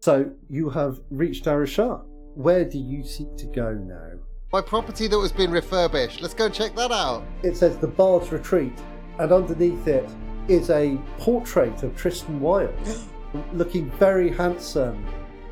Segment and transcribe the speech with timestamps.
[0.00, 2.04] So you have reached Arashar.
[2.34, 4.12] Where do you seek to go now?
[4.52, 6.22] My property that was being refurbished.
[6.22, 7.24] Let's go and check that out.
[7.42, 8.72] It says the Bard's Retreat,
[9.18, 10.08] and underneath it
[10.46, 12.72] is a portrait of Tristan Wilde,
[13.52, 15.04] looking very handsome.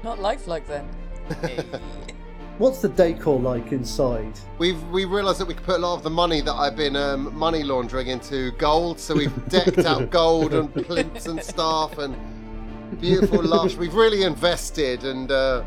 [0.05, 0.89] Not lifelike then.
[2.59, 4.33] What's the decor like inside?
[4.59, 6.97] We've we realised that we could put a lot of the money that I've been
[6.97, 12.17] um, money laundering into gold, so we've decked out gold and plinths and stuff and
[13.01, 13.77] beautiful lush.
[13.77, 15.63] We've really invested and uh,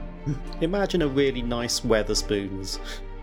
[0.62, 2.80] Imagine a really nice Wetherspoons.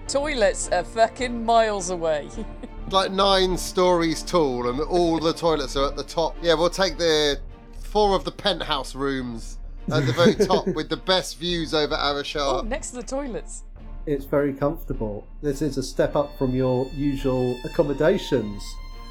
[0.09, 2.29] Toilets are fucking miles away.
[2.91, 6.37] like nine stories tall, and all the toilets are at the top.
[6.43, 7.41] Yeah, we'll take the
[7.81, 9.59] four of the penthouse rooms
[9.93, 12.67] at the very top with the best views over oh, Arashar.
[12.67, 13.65] next to the toilets.
[14.07, 15.27] It's very comfortable.
[15.43, 18.63] This is a step up from your usual accommodations.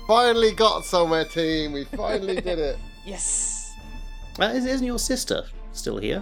[0.08, 1.74] Finally got somewhere, team.
[1.74, 2.78] We finally did it.
[3.06, 3.55] Yes.
[4.40, 6.22] Uh, is- isn't your sister still here,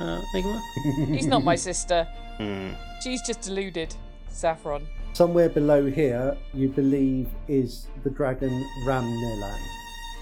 [0.00, 0.60] uh, Nigma?
[1.08, 2.06] He's not my sister.
[2.38, 2.70] Hmm.
[3.02, 3.94] She's just deluded.
[4.28, 4.86] Saffron.
[5.12, 9.04] Somewhere below here, you believe, is the dragon Ram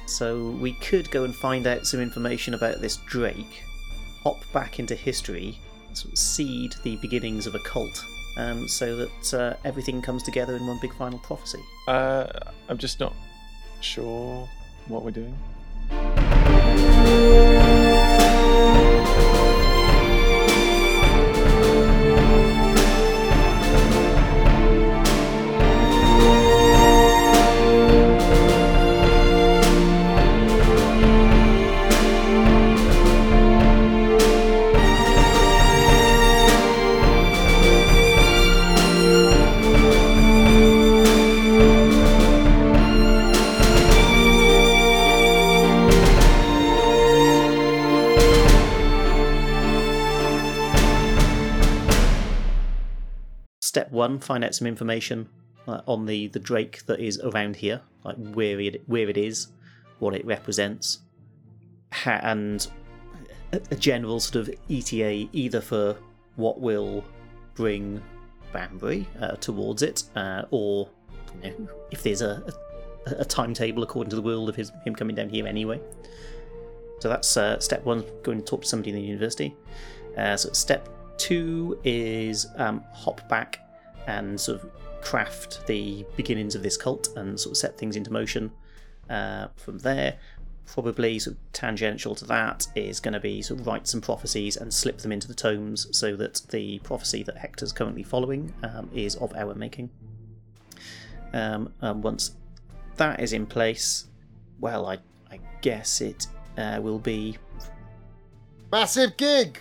[0.06, 3.62] So we could go and find out some information about this Drake,
[4.24, 5.56] hop back into history,
[5.92, 8.04] sort of seed the beginnings of a cult,
[8.36, 11.60] um, so that uh, everything comes together in one big final prophecy.
[11.86, 12.26] Uh,
[12.68, 13.14] I'm just not
[13.80, 14.48] sure
[14.88, 15.38] what we're doing.
[16.80, 17.59] Música
[53.70, 55.28] Step one: find out some information
[55.68, 59.46] uh, on the the Drake that is around here, like where it where it is,
[60.00, 60.98] what it represents,
[61.92, 62.66] ha- and
[63.52, 65.96] a, a general sort of ETA either for
[66.34, 67.04] what will
[67.54, 68.02] bring
[68.52, 70.88] Banbury uh, towards it, uh, or
[71.44, 72.42] you know, if there's a,
[73.06, 75.80] a a timetable according to the world of his him coming down here anyway.
[76.98, 79.54] So that's uh, step one: going to talk to somebody in the university.
[80.18, 80.88] Uh, so step
[81.20, 83.60] two is um, hop back
[84.06, 84.70] and sort of
[85.02, 88.50] craft the beginnings of this cult and sort of set things into motion.
[89.08, 90.16] Uh, from there,
[90.66, 94.56] probably sort of tangential to that is going to be sort of write some prophecies
[94.56, 98.88] and slip them into the tomes so that the prophecy that Hector's currently following um,
[98.94, 99.90] is of our making.
[101.32, 102.36] Um, once
[102.96, 104.06] that is in place,
[104.58, 104.98] well, I,
[105.30, 106.26] I guess it
[106.56, 107.36] uh, will be
[108.70, 109.58] Massive gig.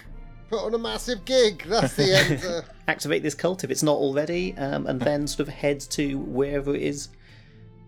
[0.49, 1.63] Put on a massive gig.
[1.67, 2.65] That's the answer.
[2.87, 6.75] activate this cult if it's not already, um, and then sort of head to wherever
[6.75, 7.09] it is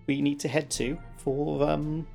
[0.07, 2.07] we need to head to for um,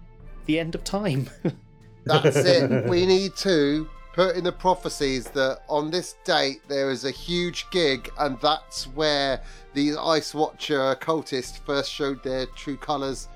[0.46, 1.28] the end of time.
[2.04, 2.86] That's it.
[2.88, 7.68] We need to put in the prophecies that on this date there is a huge
[7.70, 9.42] gig, and that's where
[9.74, 13.28] the Ice Watcher cultists first showed their true colours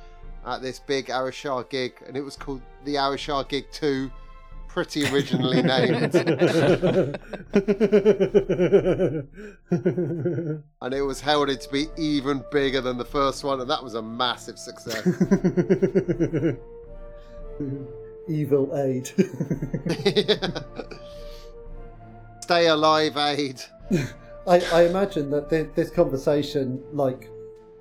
[0.47, 4.11] at this big Arashar gig, and it was called the Arashar Gig 2.
[4.73, 7.19] Pretty originally named, and
[10.95, 14.03] it was heralded to be even bigger than the first one, and that was a
[14.03, 15.05] massive success.
[18.29, 19.09] Evil aid.
[22.43, 23.61] Stay alive, aid.
[24.47, 27.29] I, I imagine that thi- this conversation, like,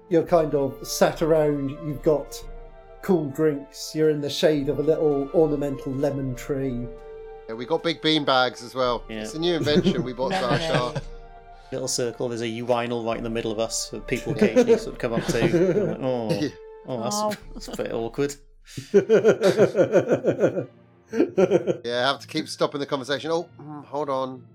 [0.09, 2.44] you're kind of sat around, you've got
[3.01, 6.87] cool drinks, you're in the shade of a little ornamental lemon tree.
[7.47, 9.03] Yeah, we got big bean bags as well.
[9.09, 9.21] Yeah.
[9.21, 10.99] It's a new invention we bought for our shop.
[11.71, 14.93] Little circle, there's a urinal right in the middle of us that people occasionally sort
[14.93, 15.39] of come up to.
[15.41, 15.53] Like,
[16.01, 16.49] oh,
[16.87, 17.33] oh, that's, Oh.
[17.53, 18.35] that's a bit awkward.
[21.11, 23.31] Yeah, I have to keep stopping the conversation.
[23.31, 24.45] Oh, mm, hold on.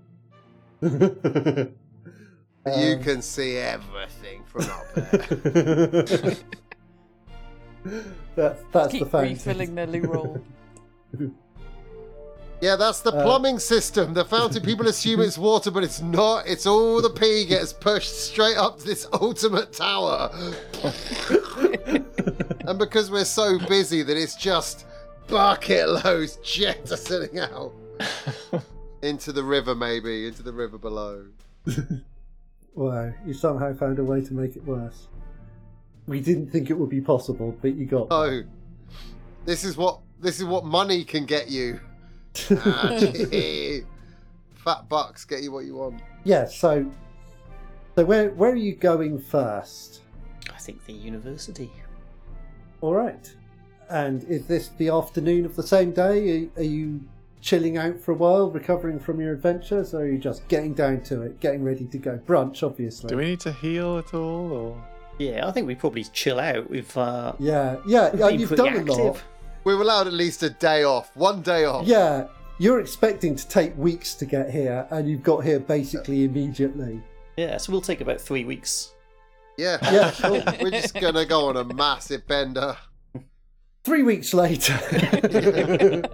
[0.81, 1.73] you
[2.65, 6.35] Um, can see everything from up there.
[8.35, 9.33] That's, that's the Keep fountain.
[9.33, 10.41] refilling the loo roll.
[12.61, 14.13] yeah, that's the Uh, plumbing system.
[14.13, 16.47] The fountain, people assume it's water, but it's not.
[16.47, 20.29] It's all the pee gets pushed straight up to this ultimate tower.
[22.67, 24.85] and because we're so busy that it's just
[25.27, 27.71] bucket loads jettisoning out
[29.01, 31.25] into the river, maybe, into the river below.
[32.73, 35.07] Wow, you somehow found a way to make it worse.
[36.07, 38.07] We didn't think it would be possible, but you got.
[38.11, 38.43] Oh,
[39.45, 41.79] this is what this is what money can get you.
[42.51, 42.97] Ah,
[44.55, 46.01] fat bucks get you what you want.
[46.23, 46.45] Yeah.
[46.45, 46.91] So,
[47.95, 50.01] so where where are you going first?
[50.53, 51.71] I think the university.
[52.81, 53.33] All right.
[53.89, 56.49] And is this the afternoon of the same day?
[56.55, 57.01] Are, are you
[57.41, 61.01] chilling out for a while, recovering from your adventures, or are you just getting down
[61.01, 62.19] to it, getting ready to go?
[62.25, 63.09] Brunch, obviously.
[63.09, 64.83] Do we need to heal at all, or
[65.17, 66.69] Yeah, I think we probably chill out.
[66.69, 68.11] We've uh, Yeah, yeah.
[68.15, 68.99] yeah been you've pretty done a lot.
[69.15, 69.23] active.
[69.63, 71.15] We're allowed at least a day off.
[71.15, 71.87] One day off.
[71.87, 72.27] Yeah,
[72.59, 77.01] you're expecting to take weeks to get here, and you've got here basically immediately.
[77.37, 78.93] Yeah, so we'll take about three weeks.
[79.57, 79.77] Yeah.
[79.91, 80.43] Yeah, sure.
[80.61, 82.75] We're just gonna go on a massive bender.
[83.85, 84.73] Three weeks later,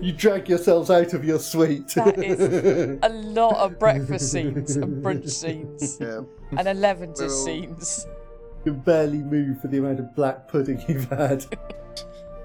[0.00, 1.88] you drag yourselves out of your suite.
[1.94, 6.20] That is a lot of breakfast scenes and brunch scenes Yeah.
[6.56, 8.06] and 11 to Well- scenes.
[8.64, 11.44] You can barely move for the amount of black pudding you've had.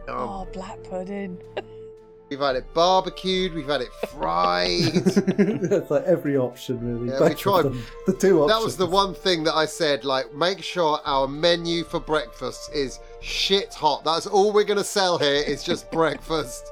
[0.07, 1.37] Um, Oh, black pudding.
[2.31, 3.53] we've had it barbecued.
[3.53, 4.81] We've had it fried.
[4.95, 7.09] That's like every option, really.
[7.09, 7.83] Yeah, we Both of tried- them.
[8.07, 8.57] The two options.
[8.59, 10.03] that was the one thing that I said.
[10.05, 14.03] Like, make sure our menu for breakfast is shit hot.
[14.03, 15.43] That's all we're gonna sell here.
[15.45, 16.71] Is just breakfast.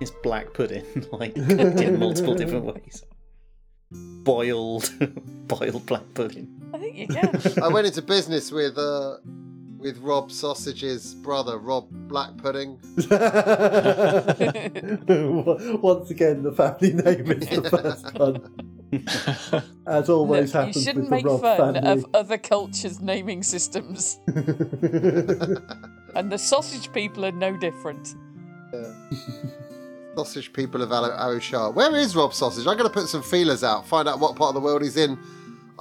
[0.00, 3.04] It's black pudding, like cooked in multiple different ways.
[3.92, 4.90] Boiled,
[5.46, 6.61] boiled black pudding.
[6.72, 7.40] I think you can.
[7.62, 9.16] I went into business with uh,
[9.78, 12.78] with Rob Sausage's brother, Rob Black Pudding.
[15.82, 19.62] Once again, the family name is the first one.
[19.86, 21.90] As always Look, you happens shouldn't with the make Rob fun family.
[21.90, 24.18] of other cultures' naming systems.
[26.14, 28.14] And the sausage people are no different.
[30.14, 31.72] Sausage people of Al- Arashar.
[31.74, 32.66] Where is Rob Sausage?
[32.66, 34.96] I'm going to put some feelers out, find out what part of the world he's
[34.98, 35.18] in.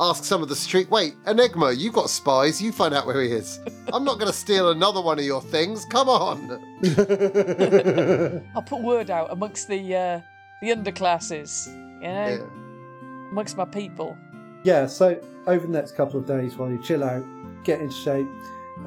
[0.01, 0.89] Ask some of the street.
[0.89, 2.59] Wait, Enigma, you've got spies.
[2.59, 3.59] You find out where he is.
[3.94, 5.86] I'm not going to steal another one of your things.
[5.86, 6.50] Come on.
[8.56, 10.21] I'll put word out amongst the uh,
[10.62, 11.68] the underclasses,
[12.01, 13.30] you know, Yeah.
[13.31, 14.18] amongst my people.
[14.63, 17.24] yeah, so over the next couple of days while you chill out,
[17.63, 18.27] get in shape.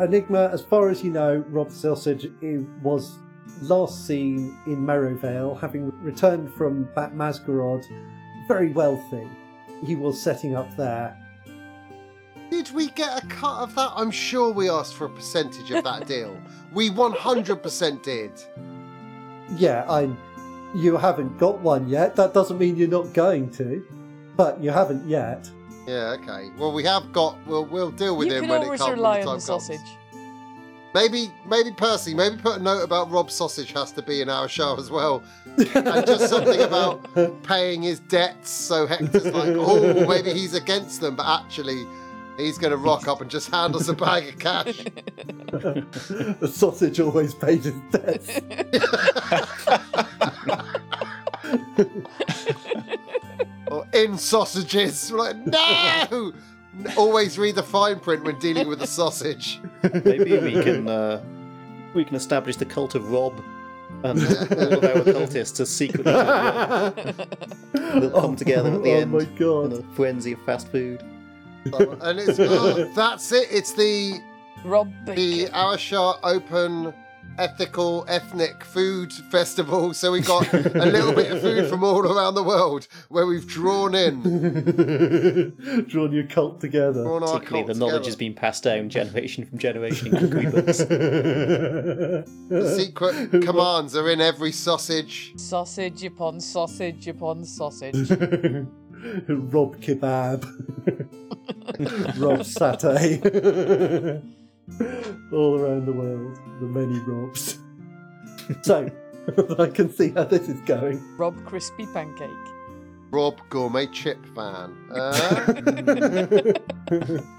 [0.00, 3.19] Enigma, as far as you know, Rob Sausage i- was
[3.62, 7.84] last seen in Merrowvale, having returned from Bat Masquerade,
[8.49, 9.28] very wealthy.
[9.85, 11.17] He was setting up there.
[12.51, 13.93] Did we get a cut of that?
[13.97, 16.37] I'm sure we asked for a percentage of that deal.
[16.73, 18.33] We 100% did.
[19.57, 20.17] Yeah, I'm.
[20.75, 22.17] You haven't got one yet.
[22.17, 23.85] That doesn't mean you're not going to,
[24.37, 25.49] but you haven't yet.
[25.87, 26.51] Yeah, okay.
[26.59, 27.37] Well, we have got.
[27.47, 28.89] We'll we'll deal with you him can when it always comes.
[28.91, 29.67] when rely the on time the comes.
[29.67, 29.81] sausage.
[30.94, 34.49] Maybe, maybe Percy, maybe put a note about Rob Sausage has to be in our
[34.49, 35.25] show as well,
[35.56, 37.12] and just something about
[37.43, 38.50] paying his debts.
[38.50, 41.85] So Hector's like, oh, maybe he's against them, but actually,
[42.37, 44.85] he's going to rock up and just hand us a bag of cash.
[46.38, 48.38] the sausage always pays his debts.
[53.67, 55.11] or in sausages.
[55.11, 56.32] We're like, no.
[56.97, 59.61] Always read the fine print when dealing with a sausage.
[59.82, 61.23] Maybe we can uh,
[61.94, 63.41] we can establish the cult of Rob,
[64.03, 66.97] and all of our cultists are secretly Rob.
[67.73, 69.19] They'll come together at the oh end my
[69.65, 71.03] in a frenzy of fast food.
[71.65, 73.49] and it's oh, that's it.
[73.50, 74.21] It's the
[74.65, 75.55] Rob the Bacon.
[75.55, 76.93] Arashar Open
[77.39, 79.93] Ethical Ethnic Food Festival.
[79.95, 83.47] So we got a little bit of food from all around the world where we've
[83.47, 84.23] drawn in,
[85.88, 87.03] Drawn your cult together.
[87.03, 88.05] drawn our Particularly, the cult knowledge together.
[88.07, 90.79] has been passed down generation from generation in cookery books.
[90.79, 95.33] The secret commands are in every sausage.
[95.37, 98.11] Sausage upon sausage upon sausage.
[99.29, 100.45] Rob kebab.
[102.19, 103.21] Rob satay.
[105.33, 107.59] All around the world, the many Robs.
[108.61, 108.90] So,
[109.59, 111.02] I can see how this is going.
[111.16, 112.28] Rob Crispy Pancake.
[113.11, 114.76] Rob Gourmet Chip Fan.
[114.90, 115.52] Uh,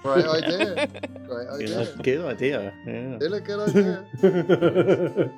[0.01, 0.87] great idea.
[1.27, 1.69] Great idea.
[1.69, 2.73] know, good idea.
[2.87, 3.17] Yeah.
[3.17, 5.31] Still a good idea.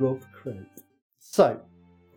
[0.00, 0.66] Rob Craig.
[1.20, 1.60] So,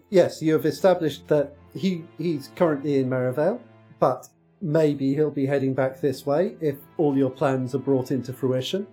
[0.10, 3.62] yes, you have established that he he's currently in Merivale,
[4.00, 4.28] but
[4.62, 8.88] maybe he'll be heading back this way if all your plans are brought into fruition,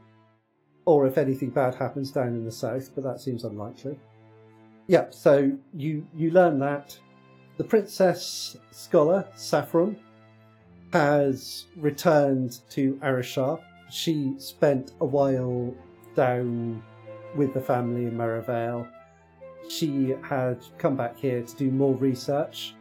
[0.85, 2.95] or if anything bad happens down in the south.
[2.95, 3.99] But that seems unlikely.
[4.89, 5.15] Yep.
[5.15, 6.99] So you you learn that
[7.57, 9.97] the princess scholar Saffron
[10.93, 13.61] has returned to Arashar.
[13.91, 15.75] She spent a while
[16.15, 16.83] down
[17.35, 18.87] with the family in Merivale.
[19.69, 22.75] She had come back here to do more research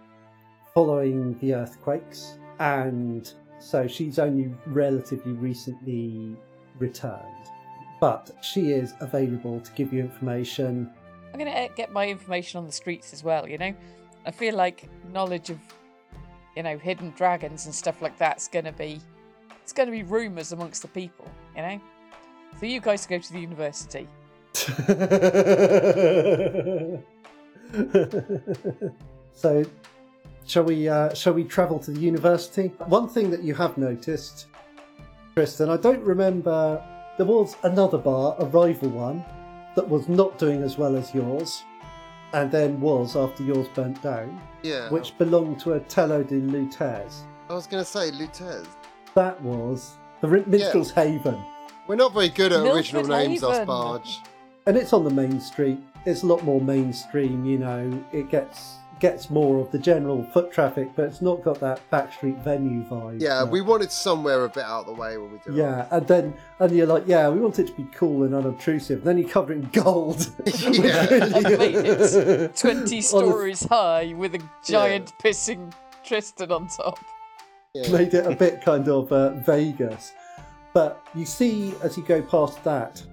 [0.74, 6.36] following the earthquakes, and so she's only relatively recently
[6.80, 7.22] returned.
[8.02, 10.92] But she is available to give you information.
[11.34, 13.74] I'm going to uh, get my information on the streets as well, you know?
[14.26, 15.60] I feel like knowledge of
[16.56, 19.02] you know, hidden dragons and stuff like that's gonna be
[19.62, 21.82] it's gonna be rumours amongst the people, you know?
[22.60, 24.08] So you guys go to the university.
[29.34, 29.66] so,
[30.46, 30.88] shall we?
[30.88, 32.68] Uh, shall we travel to the university?
[32.88, 34.48] One thing that you have noticed,
[35.36, 36.84] Tristan, I don't remember.
[37.18, 39.24] There was another bar, a rival one,
[39.76, 41.64] that was not doing as well as yours,
[42.34, 44.90] and then was after yours burnt down, Yeah.
[44.90, 47.24] which belonged to a Tello de Lutez.
[47.50, 48.66] I was going to say, Lutez.
[49.14, 51.42] That was the Rin- Minstrel's Haven,
[51.88, 53.68] We're not very good at Milford original names, us Haven.
[53.68, 54.20] barge.
[54.66, 55.78] and it's on the main street.
[56.06, 58.04] It's a lot more mainstream, you know.
[58.12, 62.42] It gets gets more of the general foot traffic, but it's not got that backstreet
[62.44, 63.22] venue vibe.
[63.22, 65.56] Yeah, that- we wanted somewhere a bit out of the way when we do it.
[65.58, 69.04] Yeah, and then and you're like, yeah, we want it to be cool and unobtrusive.
[69.04, 70.30] Then you cover it in gold.
[70.46, 71.08] Yeah.
[71.36, 75.74] I've made it 20 On the- stories high with a giant pissing
[76.04, 77.00] Tristan on top.
[77.74, 77.92] Yeah.
[77.92, 80.14] made it a bit kind of uh, Vegas.
[80.74, 83.04] But you see, as you go past that,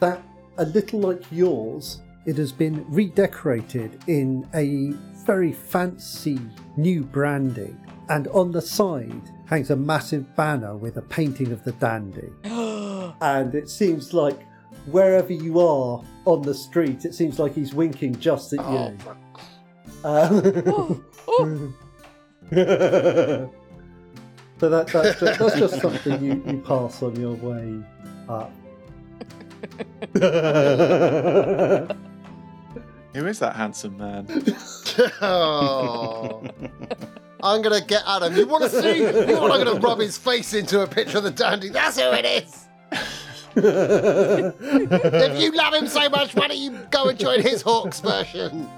[0.00, 0.22] that
[0.58, 4.92] a little like yours, it has been redecorated in a
[5.28, 6.40] very fancy
[6.78, 11.72] new branding, and on the side hangs a massive banner with a painting of the
[11.72, 12.30] dandy.
[13.20, 14.40] and it seems like
[14.86, 18.96] wherever you are on the street, it seems like he's winking just at Oh, you.
[19.04, 19.18] fuck.
[20.02, 21.74] oh, oh,
[24.58, 27.84] so that, that's, just, that's just something you, you pass on your way
[28.30, 28.50] up.
[33.14, 34.26] Who is that handsome man?
[35.20, 36.42] Oh.
[37.42, 38.34] I'm gonna get Adam.
[38.34, 38.98] You want to see?
[38.98, 39.52] You want?
[39.52, 41.68] I'm gonna rub his face into a picture of the dandy.
[41.68, 42.64] That's who it is.
[43.60, 48.68] If you love him so much, why don't you go and join his Hawks version?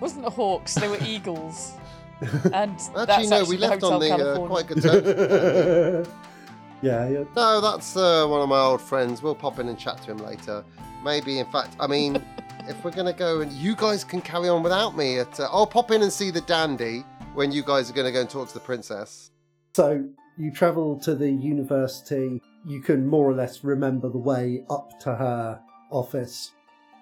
[0.00, 1.72] wasn't it hawks, they were eagles.
[2.20, 3.36] And Actually, that's no.
[3.36, 6.08] actually We the left Hotel on the uh, quite good terms.
[6.82, 7.24] yeah, yeah.
[7.36, 9.22] No, that's uh, one of my old friends.
[9.22, 10.64] We'll pop in and chat to him later.
[11.04, 12.22] Maybe, in fact, I mean,
[12.68, 15.66] if we're gonna go and you guys can carry on without me, at, uh, I'll
[15.66, 18.54] pop in and see the dandy when you guys are gonna go and talk to
[18.54, 19.30] the princess.
[19.74, 20.04] So
[20.36, 22.40] you travel to the university.
[22.66, 25.60] You can more or less remember the way up to her
[25.90, 26.52] office.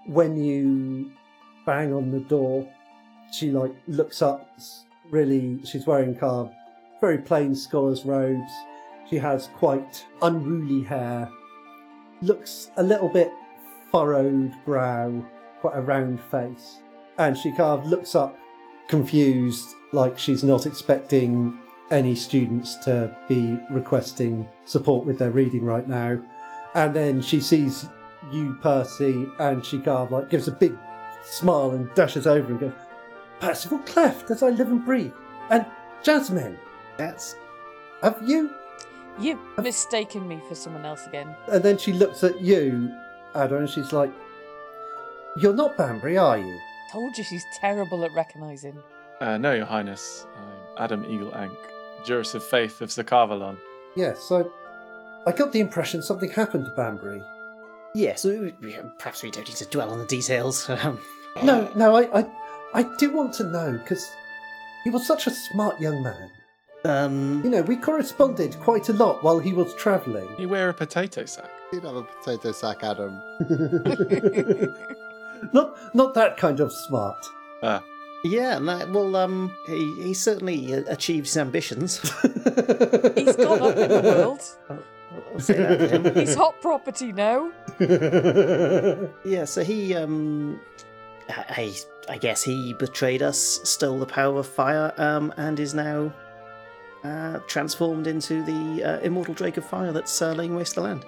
[0.06, 1.12] When you
[1.64, 2.68] bang on the door,
[3.32, 4.58] she like looks up.
[5.10, 6.50] Really, she's wearing kind
[7.00, 8.52] very plain scholar's robes.
[9.08, 11.30] She has quite unruly hair.
[12.22, 13.32] Looks a little bit
[13.92, 15.24] furrowed brow,
[15.66, 16.78] quite a round face,
[17.18, 18.38] and she kind of looks up
[18.86, 21.58] confused, like she's not expecting
[21.90, 26.20] any students to be requesting support with their reading right now.
[26.74, 27.88] And then she sees
[28.30, 30.76] you, Percy, and she kind of like gives a big
[31.24, 32.72] smile and dashes over and goes,
[33.40, 35.12] Percival Cleft, as I live and breathe.
[35.50, 35.66] And
[36.04, 36.58] Jasmine,
[36.96, 37.34] That's
[38.02, 38.50] have you?
[39.18, 41.34] You've mistaken me for someone else again.
[41.48, 42.92] And then she looks at you,
[43.34, 44.12] Ada, and she's like,
[45.36, 46.58] You're not Banbury, are you?
[46.90, 48.78] Told you she's terrible at recognising.
[49.20, 50.26] Uh, no, Your Highness.
[50.36, 51.52] I'm Adam Eagle Ank,
[52.04, 53.58] Jurist of Faith of Zakarvalon.
[53.96, 54.44] Yes, I,
[55.26, 57.22] I got the impression something happened to Banbury.
[57.94, 58.24] yes.
[58.24, 60.68] we- we- Perhaps we don't need to dwell on the details.
[60.70, 61.00] Um,
[61.42, 62.26] No, no, I, I,
[62.72, 64.10] I do want to know because
[64.84, 66.30] he was such a smart young man.
[66.82, 70.28] You um, know, we corresponded quite a lot while he was travelling.
[70.38, 71.50] You wear a potato sack.
[71.72, 73.20] You'd have a potato sack, Adam.
[75.52, 77.24] not, not that kind of smart.
[77.62, 77.82] Ah,
[78.24, 78.58] yeah.
[78.58, 81.98] No, well, um, he, he certainly uh, achieved his ambitions.
[83.14, 84.42] He's gone up in the world.
[85.32, 86.14] I'll say that for him.
[86.14, 87.50] He's hot property now.
[89.24, 90.60] Yeah, so he, um,
[91.28, 91.74] I,
[92.08, 96.12] I guess he betrayed us, stole the power of fire, um, and is now
[97.04, 101.04] uh, transformed into the uh, immortal Drake of Fire that's uh, laying waste the land.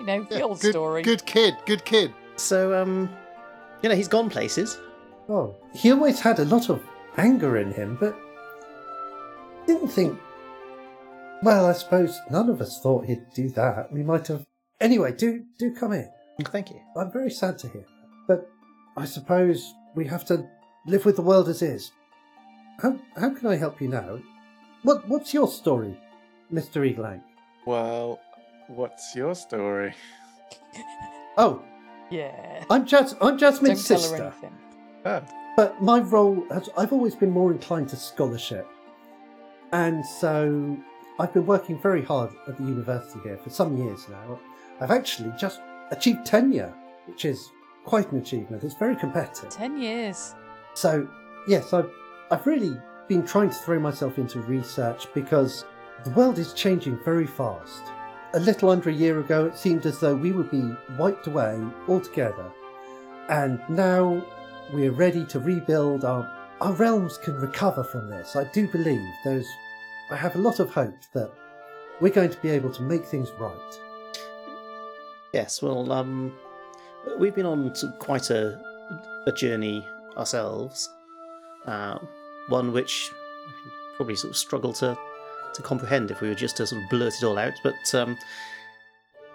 [0.00, 1.02] You know, the Yeah, old good, story.
[1.02, 2.12] Good kid, good kid.
[2.36, 3.08] So, um,
[3.82, 4.78] you know, he's gone places.
[5.28, 6.82] oh, he always had a lot of
[7.16, 8.16] anger in him, but
[9.66, 10.18] didn't think.
[11.42, 13.92] Well, I suppose none of us thought he'd do that.
[13.92, 14.46] We might have.
[14.80, 16.08] Anyway, do do come in.
[16.46, 16.80] Thank you.
[16.96, 17.84] I'm very sad to hear,
[18.28, 18.48] but
[18.96, 20.46] I suppose we have to
[20.86, 21.92] live with the world as is.
[22.80, 24.20] How how can I help you now?
[24.82, 25.98] What what's your story,
[26.50, 27.22] Mister Eaglank?
[27.66, 28.18] well,
[28.68, 29.94] what's your story?
[31.36, 31.62] Oh,
[32.12, 32.64] Yeah.
[32.70, 34.24] I'm Jas- I'm Jasmine's Don't tell her sister.
[34.24, 34.58] anything.
[35.04, 35.22] Oh,
[35.56, 38.66] But my role has I've always been more inclined to scholarship.
[39.72, 40.76] And so
[41.18, 44.38] I've been working very hard at the university here for some years now.
[44.80, 46.72] I've actually just achieved tenure,
[47.06, 47.50] which is
[47.84, 48.62] quite an achievement.
[48.64, 49.50] It's very competitive.
[49.50, 50.34] Ten years.
[50.74, 51.08] So
[51.48, 51.90] yes, I've
[52.30, 52.76] I've really
[53.08, 55.64] been trying to throw myself into research because
[56.04, 57.82] the world is changing very fast.
[58.34, 61.60] A little under a year ago, it seemed as though we would be wiped away
[61.86, 62.50] altogether,
[63.28, 64.24] and now
[64.72, 66.04] we're ready to rebuild.
[66.04, 66.30] Our
[66.62, 68.34] our realms can recover from this.
[68.34, 69.46] I do believe there's.
[70.10, 71.30] I have a lot of hope that
[72.00, 73.78] we're going to be able to make things right.
[75.34, 76.32] Yes, well, um,
[77.18, 78.58] we've been on quite a
[79.26, 79.86] a journey
[80.16, 80.88] ourselves.
[81.66, 81.98] Uh,
[82.48, 83.10] one which
[83.96, 84.96] probably sort of struggle to
[85.54, 87.54] to comprehend if we were just to sort of blurt it all out.
[87.62, 88.18] But um,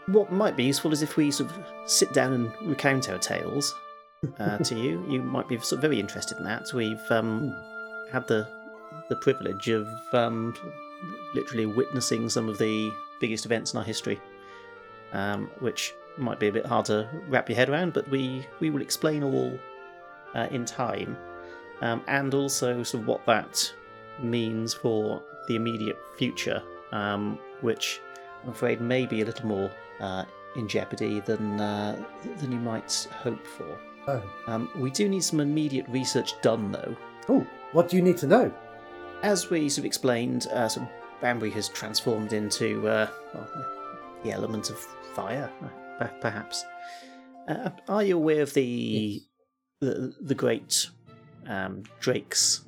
[0.07, 3.73] what might be useful is if we sort of sit down and recount our tales
[4.39, 5.03] uh, to you.
[5.07, 6.71] You might be sort of very interested in that.
[6.73, 7.55] We've um,
[8.11, 8.47] had the
[9.09, 10.53] the privilege of um,
[11.33, 14.19] literally witnessing some of the biggest events in our history,
[15.13, 18.69] um, which might be a bit hard to wrap your head around, but we we
[18.69, 19.57] will explain all
[20.35, 21.17] uh, in time,
[21.81, 23.73] um, and also sort of what that
[24.19, 26.61] means for the immediate future,
[26.91, 27.99] um, which
[28.43, 30.25] I'm afraid may be a little more uh,
[30.55, 32.03] in jeopardy than uh,
[32.37, 33.79] than you might hope for.
[34.09, 36.95] Oh, Um, we do need some immediate research done, though.
[37.29, 38.51] oh, what do you need to know?
[39.21, 43.65] As we sort of explained, uh, sort of Banbury has transformed into uh, well,
[44.23, 44.77] the element of
[45.15, 45.51] fire,
[45.99, 46.63] uh, perhaps.
[47.47, 49.21] Uh, are you aware of the
[49.81, 50.89] the, the great
[51.47, 52.65] um, drakes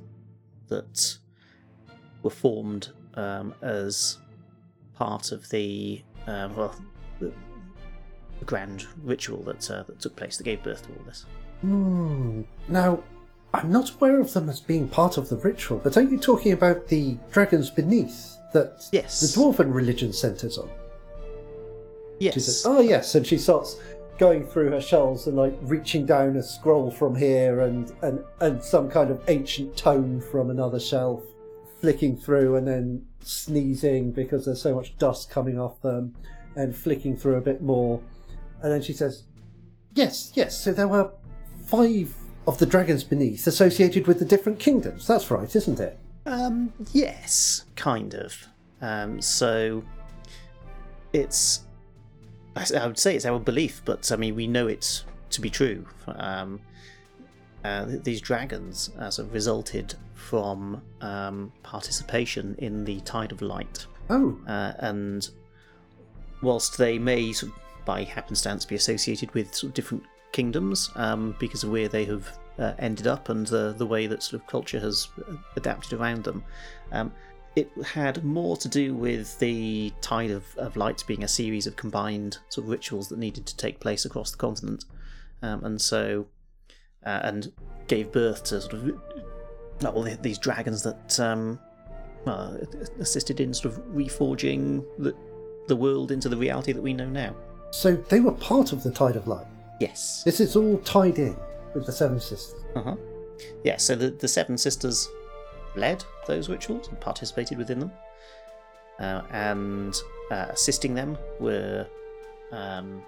[0.67, 1.17] that
[2.23, 4.17] were formed um, as
[4.95, 6.75] part of the uh, well
[7.19, 7.31] the,
[8.39, 11.25] the grand ritual that uh, that took place that gave birth to all this?
[11.61, 12.41] Hmm.
[12.67, 13.03] Now,
[13.53, 16.51] I'm not aware of them as being part of the ritual, but are you talking
[16.53, 19.19] about the dragons beneath that Yes.
[19.21, 20.69] the dwarven religion centres on?
[22.19, 22.35] She Yes.
[22.45, 23.77] says, "Oh yes," and she starts
[24.17, 28.61] going through her shelves and like reaching down a scroll from here and and and
[28.61, 31.23] some kind of ancient tome from another shelf,
[31.81, 36.15] flicking through and then sneezing because there's so much dust coming off them,
[36.55, 38.01] and flicking through a bit more,
[38.61, 39.23] and then she says,
[39.93, 40.59] "Yes, yes.
[40.59, 41.11] So there were
[41.65, 42.13] five
[42.47, 45.07] of the dragons beneath associated with the different kingdoms.
[45.07, 48.47] That's right, isn't it?" Um, yes, kind of.
[48.81, 49.83] Um, so
[51.13, 51.61] it's,
[52.55, 55.85] I would say it's our belief, but I mean we know it to be true.
[56.07, 56.59] Um,
[57.63, 63.85] uh, these dragons uh, sort of resulted from um, participation in the Tide of Light,
[64.09, 65.29] Oh, uh, and
[66.41, 71.35] whilst they may sort of by happenstance be associated with sort of different kingdoms um,
[71.39, 72.27] because of where they have
[72.59, 76.23] uh, ended up and the the way that sort of culture has uh, adapted around
[76.23, 76.43] them.
[76.91, 77.11] Um,
[77.55, 81.75] it had more to do with the tide of, of light being a series of
[81.75, 84.85] combined sort of rituals that needed to take place across the continent,
[85.41, 86.27] um, and so
[87.05, 87.51] uh, and
[87.87, 88.91] gave birth to sort of
[89.95, 91.59] all the- these dragons that um,
[92.27, 92.57] uh,
[92.99, 95.15] assisted in sort of reforging the
[95.67, 97.35] the world into the reality that we know now.
[97.71, 99.45] so they were part of the Tide of Light.
[99.79, 100.23] Yes.
[100.23, 101.35] This is all tied in
[101.75, 102.63] with the Seven Sisters.
[102.75, 102.95] Uh huh.
[103.63, 103.77] Yeah.
[103.77, 105.07] So the the seven sisters
[105.75, 107.91] led those rituals and participated within them,
[108.99, 109.95] uh, and
[110.31, 111.87] uh, assisting them were
[112.51, 113.01] um,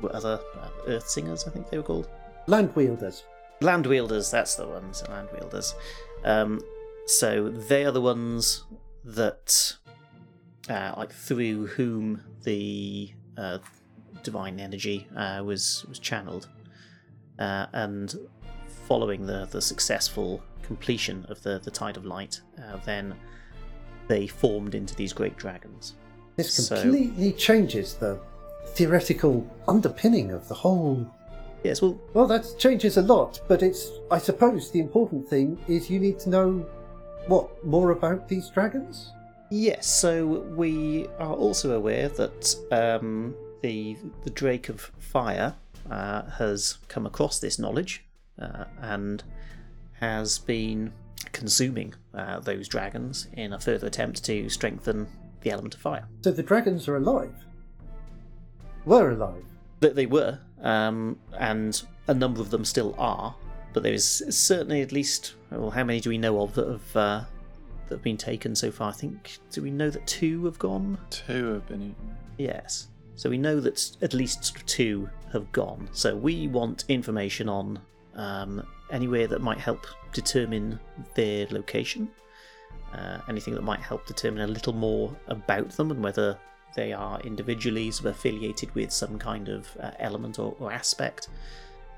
[0.00, 1.44] were other uh, earth singers.
[1.46, 2.08] I think they were called
[2.46, 3.24] Land wielders.
[3.60, 4.30] Land wielders.
[4.30, 5.02] That's the ones.
[5.08, 5.74] Land wielders.
[6.24, 6.60] Um,
[7.06, 8.64] so they are the ones
[9.04, 9.74] that,
[10.68, 13.58] uh, like through whom the uh,
[14.22, 16.48] divine energy uh, was was channeled,
[17.38, 18.14] uh, and
[18.88, 23.14] following the the successful completion of the the tide of light, uh, then
[24.08, 25.94] they formed into these great dragons.
[26.36, 28.18] This So- completely changes the
[28.68, 31.06] theoretical underpinning of the whole.
[31.64, 31.82] Yes.
[31.82, 33.90] Well, Well, that changes a lot, but it's.
[34.10, 36.66] I suppose the important thing is you need to know
[37.26, 39.12] what more about these dragons.
[39.50, 40.24] Yes, so
[40.56, 45.54] we are also aware that um, the the Drake of Fire
[45.90, 48.04] uh, has come across this knowledge
[48.38, 49.22] uh, and
[50.00, 50.92] has been
[51.32, 55.06] consuming uh, those dragons in a further attempt to strengthen
[55.42, 56.06] the element of fire.
[56.22, 57.34] So the dragons are alive.
[58.84, 59.44] Were alive.
[59.80, 63.34] That they were, um, and a number of them still are,
[63.72, 65.34] but there is certainly at least.
[65.50, 67.24] Well, how many do we know of that have uh,
[67.86, 68.88] that have been taken so far?
[68.88, 69.38] I think.
[69.52, 70.98] Do we know that two have gone?
[71.10, 72.16] Two have been eaten.
[72.38, 72.88] Yes.
[73.14, 75.88] So we know that at least two have gone.
[75.92, 77.78] So we want information on
[78.16, 80.80] um, anywhere that might help determine
[81.14, 82.08] their location.
[82.92, 86.38] Uh, anything that might help determine a little more about them and whether
[86.74, 91.28] they are individually sort of affiliated with some kind of uh, element or, or aspect.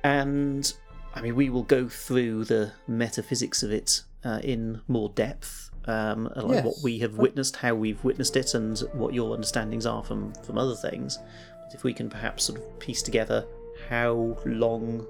[0.05, 0.73] And
[1.15, 6.31] I mean, we will go through the metaphysics of it uh, in more depth, um,
[6.37, 10.33] like what we have witnessed, how we've witnessed it, and what your understandings are from
[10.45, 11.19] from other things.
[11.65, 13.47] But if we can perhaps sort of piece together
[13.89, 15.07] how long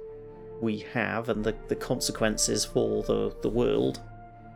[0.60, 4.00] we have and the, the consequences for the the world,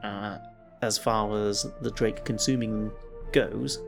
[0.03, 0.39] uh,
[0.83, 2.91] as far as the Drake consuming
[3.33, 3.81] goes,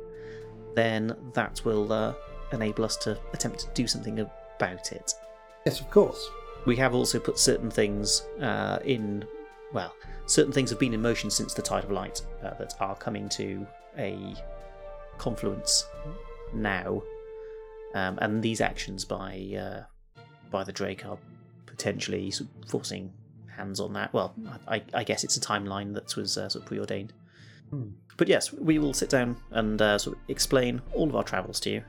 [0.74, 2.14] then that will uh,
[2.52, 5.14] enable us to attempt to do something about it.
[5.66, 6.28] Yes, of course.
[6.66, 9.24] We have also put certain things uh, in,
[9.72, 9.94] well,
[10.26, 13.28] certain things have been in motion since the Tide of Light uh, that are coming
[13.30, 13.66] to
[13.98, 14.34] a
[15.18, 15.86] confluence
[16.54, 17.02] now,
[17.94, 19.82] um, and these actions by uh,
[20.50, 21.18] by the Drake are
[21.66, 23.12] potentially sort of forcing
[23.48, 24.12] hands on that.
[24.12, 24.34] Well,
[24.68, 27.12] I, I guess it's a timeline that was uh, sort of preordained.
[27.70, 27.88] Hmm.
[28.16, 31.60] But yes, we will sit down and uh, sort of explain all of our travels
[31.60, 31.82] to you.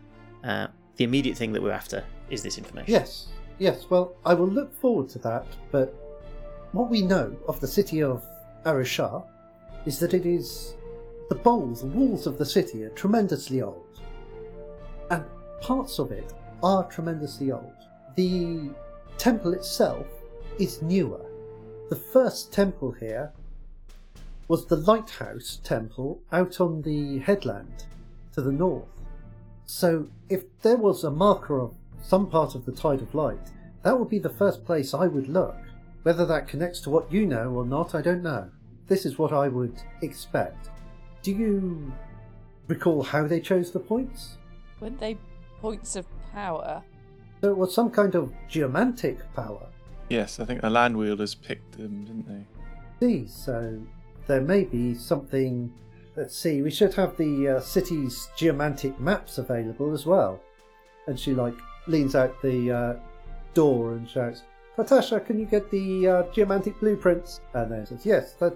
[0.44, 2.92] Uh, the immediate thing that we're after is this information.
[2.92, 3.28] Yes,
[3.60, 3.90] yes.
[3.90, 5.46] Well, I will look forward to that.
[5.72, 5.94] But
[6.72, 8.24] what we know of the city of
[8.66, 9.26] Arashar
[9.86, 10.76] is that it is
[11.30, 14.00] the bowls, the walls of the city are tremendously old,
[15.10, 15.24] and
[15.62, 17.74] parts of it are tremendously old.
[18.16, 18.70] The
[19.18, 20.08] temple itself
[20.60, 21.26] is newer.
[21.90, 23.32] The first temple here
[24.48, 27.86] was the lighthouse temple out on the headland
[28.34, 28.88] to the north.
[29.66, 33.52] So, if there was a marker of some part of the Tide of Light,
[33.84, 35.56] that would be the first place I would look.
[36.04, 38.50] Whether that connects to what you know or not, I don't know.
[38.88, 40.70] This is what I would expect.
[41.22, 41.94] Do you
[42.68, 44.38] recall how they chose the points?
[44.80, 45.18] Weren't they
[45.62, 46.84] points of power?
[47.42, 49.68] So it was some kind of geomantic power.
[50.10, 52.46] Yes, I think the land wielders picked them, didn't they?
[53.00, 53.82] See, so
[54.28, 55.72] there may be something.
[56.16, 60.40] Let's see, we should have the uh, city's geomantic maps available as well.
[61.08, 61.56] And she like
[61.88, 62.94] leans out the uh,
[63.54, 64.44] door and shouts,
[64.78, 68.56] "Natasha, can you get the uh, geomantic blueprints?" And then says, "Yes, that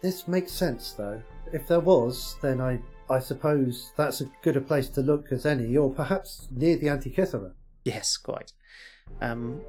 [0.00, 1.20] this makes sense though.
[1.52, 5.44] If there was, then I I suppose that's as good a place to look as
[5.46, 7.52] any, or perhaps near the Antikythera."
[7.84, 8.52] Yes, quite.
[9.20, 9.60] Um,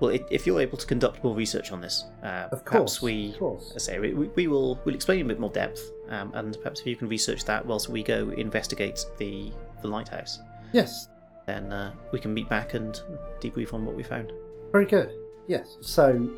[0.00, 3.02] well, i if you're able to conduct more research on this, uh, Of perhaps course,
[3.02, 3.72] we, of course.
[3.74, 6.56] I say, we, we we will we'll explain in a bit more depth, um, and
[6.60, 10.38] perhaps if you can research that whilst we go investigate the the lighthouse,
[10.72, 11.08] Yes,
[11.46, 13.00] then uh, we can meet back and
[13.40, 14.32] debrief on what we found.
[14.72, 15.10] Very good.
[15.46, 15.76] Yes.
[15.80, 16.28] So,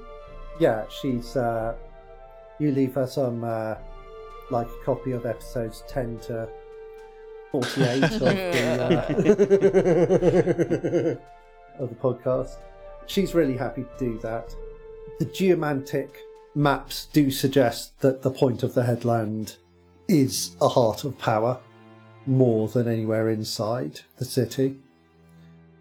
[0.60, 1.36] yeah, she's.
[1.36, 1.74] Uh,
[2.60, 3.74] you leave her some, uh,
[4.50, 6.48] like a copy of episodes ten to
[7.50, 8.36] forty-eight of, the,
[11.78, 12.58] uh, of the podcast.
[13.06, 14.54] She's really happy to do that.
[15.18, 16.20] The geomantic
[16.54, 19.56] maps do suggest that the point of the headland
[20.08, 21.58] is a heart of power
[22.26, 24.76] more than anywhere inside the city.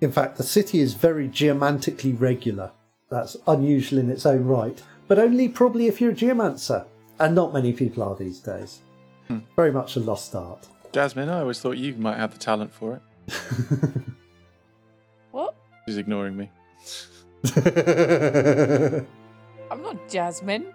[0.02, 2.72] In fact, the city is very geomantically regular.
[3.10, 6.86] That's unusual in its own right, but only probably if you're a geomancer,
[7.20, 8.80] and not many people are these days.
[9.28, 9.40] Hmm.
[9.56, 10.68] Very much a lost art.
[10.92, 13.34] Jasmine, I always thought you might have the talent for it.
[15.32, 15.56] What?
[15.88, 16.50] She's ignoring me.
[19.72, 20.74] I'm not Jasmine.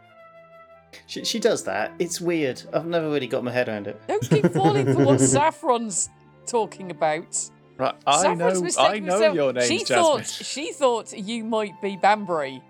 [1.07, 1.93] She, she does that.
[1.99, 2.63] It's weird.
[2.73, 4.01] I've never really got my head around it.
[4.07, 6.09] Don't keep falling for what Saffron's
[6.47, 7.37] talking about.
[7.77, 9.35] Right, I Saffron's know, mistaken I know herself.
[9.35, 9.97] your name's she Jasmine.
[10.05, 12.63] Thought, she thought you might be Banbury,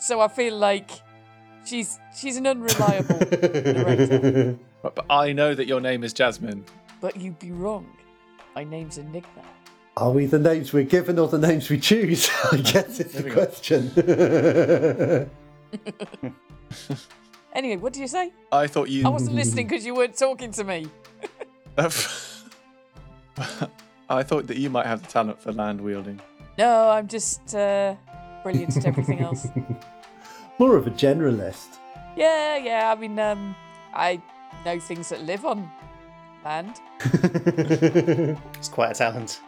[0.00, 0.90] So I feel like
[1.64, 4.58] she's she's an unreliable narrator.
[4.82, 6.64] But, but I know that your name is Jasmine.
[7.00, 7.86] But you'd be wrong.
[8.56, 9.42] My name's Enigma.
[9.98, 12.30] Are we the names we're given or the names we choose?
[12.52, 15.30] I guess it's There the question.
[17.54, 18.30] Anyway, what did you say?
[18.52, 19.04] I thought you.
[19.04, 20.86] I wasn't listening because you weren't talking to me.
[21.76, 21.88] I
[24.22, 26.20] thought that you might have the talent for land wielding.
[26.56, 27.96] No, I'm just uh,
[28.44, 29.48] brilliant at everything else.
[30.60, 31.78] More of a generalist.
[32.16, 32.94] Yeah, yeah.
[32.96, 33.56] I mean, um,
[33.92, 34.22] I
[34.64, 35.68] know things that live on
[36.44, 36.76] land.
[38.54, 39.40] It's quite a talent.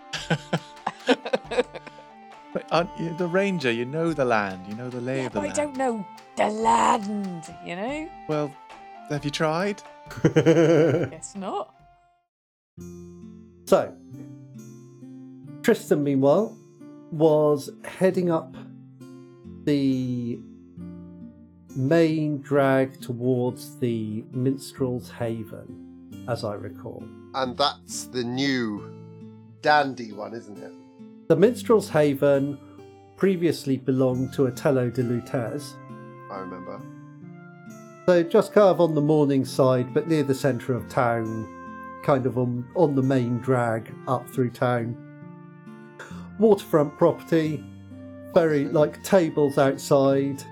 [2.53, 3.71] But uh, aren't you the ranger?
[3.71, 4.67] You know the land.
[4.69, 6.05] You know the lay Yeah, of the but I don't know
[6.37, 7.45] the land.
[7.65, 8.11] You know?
[8.29, 8.55] Well,
[9.09, 9.83] have you tried?
[10.25, 11.75] Guess not.
[13.67, 13.95] So,
[15.63, 16.57] Tristan, meanwhile,
[17.13, 18.57] was heading up
[19.65, 20.41] the
[21.77, 27.05] main drag towards the Minstrel's Haven, as I recall.
[27.35, 29.00] And that's the new
[29.63, 30.73] dandy one, isn't it?
[31.29, 32.59] The Minstrel's Haven
[33.17, 35.75] previously belonged to Otello de Lutez,
[36.31, 36.81] I remember.
[38.07, 41.47] so just kind of on the morning side, but near the centre of town,
[42.03, 44.97] kind of on, on the main drag up through town.
[46.39, 47.63] Waterfront property,
[48.33, 50.43] very like tables outside.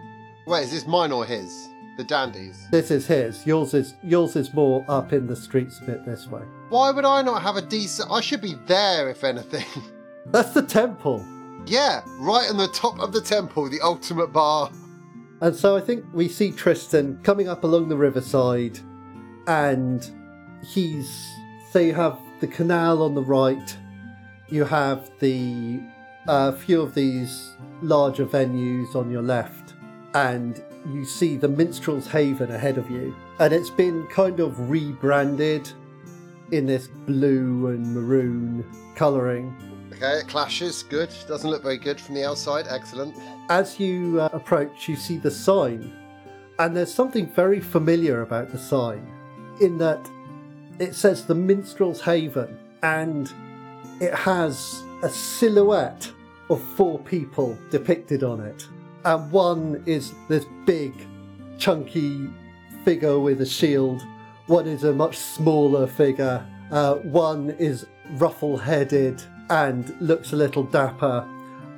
[0.46, 1.68] Wait, is this mine or his?
[1.98, 2.64] The dandies.
[2.70, 3.44] This is his.
[3.44, 6.42] Yours is yours is more up in the streets a bit this way.
[6.68, 8.08] Why would I not have a decent?
[8.10, 9.66] I should be there if anything.
[10.26, 11.26] That's the temple.
[11.66, 14.70] yeah, right on the top of the temple, the ultimate bar.
[15.40, 18.78] And so I think we see Tristan coming up along the riverside,
[19.48, 20.08] and
[20.64, 21.10] he's.
[21.72, 23.76] So you have the canal on the right,
[24.48, 25.80] you have the
[26.28, 29.74] uh, few of these larger venues on your left,
[30.14, 33.14] and you see the Minstrel's Haven ahead of you.
[33.38, 35.70] And it's been kind of rebranded
[36.50, 39.54] in this blue and maroon colouring.
[39.92, 40.82] Okay, it clashes.
[40.82, 41.10] Good.
[41.26, 42.66] Doesn't look very good from the outside.
[42.68, 43.14] Excellent.
[43.48, 45.92] As you uh, approach, you see the sign,
[46.58, 49.06] and there's something very familiar about the sign,
[49.60, 50.08] in that
[50.78, 53.32] it says the Minstrel's Haven, and
[54.00, 56.10] it has a silhouette
[56.48, 58.68] of four people depicted on it.
[59.08, 60.92] And one is this big,
[61.56, 62.28] chunky
[62.84, 64.02] figure with a shield,
[64.48, 67.86] one is a much smaller figure, uh, one is
[68.18, 71.26] ruffle headed and looks a little dapper,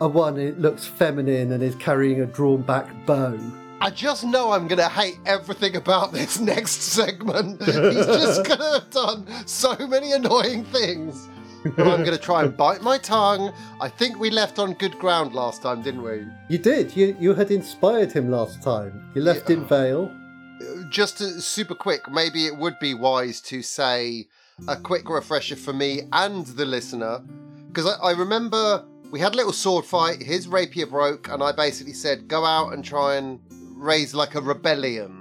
[0.01, 3.39] and one it looks feminine and is carrying a drawn back bow.
[3.81, 7.63] I just know I'm gonna hate everything about this next segment.
[7.65, 11.30] He's just gonna have done so many annoying things.
[11.65, 13.53] I'm gonna try and bite my tongue.
[13.81, 16.27] I think we left on good ground last time, didn't we?
[16.49, 16.97] You did.
[16.97, 19.11] You you had inspired him last time.
[19.15, 19.57] You left Yeah.
[19.57, 20.11] in Vale.
[20.61, 24.29] Uh, just to, super quick, maybe it would be wise to say
[24.69, 27.21] a quick refresher for me and the listener,
[27.69, 30.23] because I, I remember we had a little sword fight.
[30.23, 33.41] His rapier broke, and I basically said, "Go out and try and
[33.75, 35.17] raise like a rebellion."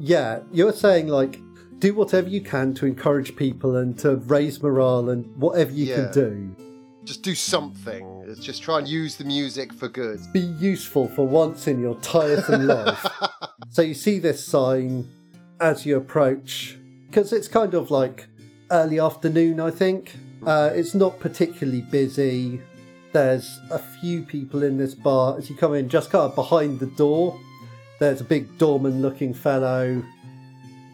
[0.00, 1.38] Yeah, you're saying like
[1.82, 5.96] do whatever you can to encourage people and to raise morale and whatever you Yeah.
[5.96, 6.56] can do.
[7.02, 8.06] Just do something.
[8.28, 10.20] It's just try and use the music for good.
[10.32, 10.38] Be
[10.74, 13.04] useful for once in your tiresome life.
[13.70, 15.08] So you see this sign
[15.60, 18.28] as you approach, because it's kind of like
[18.70, 20.14] early afternoon, I think.
[20.46, 22.60] Uh, it's not particularly busy.
[23.12, 25.36] There's a few people in this bar.
[25.36, 27.36] As you come in, just kind of behind the door,
[27.98, 30.00] there's a big doorman looking fellow.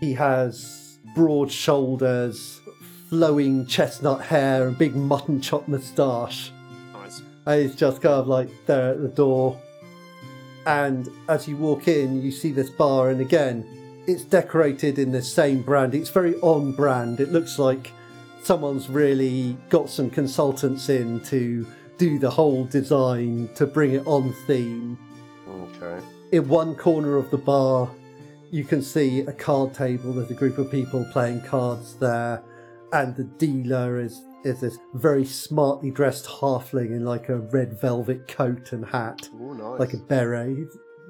[0.00, 0.77] He has
[1.18, 2.60] broad shoulders,
[3.08, 6.52] flowing chestnut hair, and big mutton chop moustache.
[6.92, 7.22] Nice.
[7.44, 9.60] And he's just kind of like there at the door.
[10.64, 13.66] And as you walk in, you see this bar, and again,
[14.06, 15.92] it's decorated in the same brand.
[15.92, 17.18] It's very on brand.
[17.18, 17.90] It looks like
[18.44, 24.32] someone's really got some consultants in to do the whole design to bring it on
[24.46, 24.96] theme.
[25.48, 26.00] Okay.
[26.30, 27.90] In one corner of the bar,
[28.50, 30.12] you can see a card table.
[30.12, 32.42] There's a group of people playing cards there,
[32.92, 38.28] and the dealer is is this very smartly dressed halfling in like a red velvet
[38.28, 39.80] coat and hat, Oh, nice.
[39.80, 40.68] like a beret.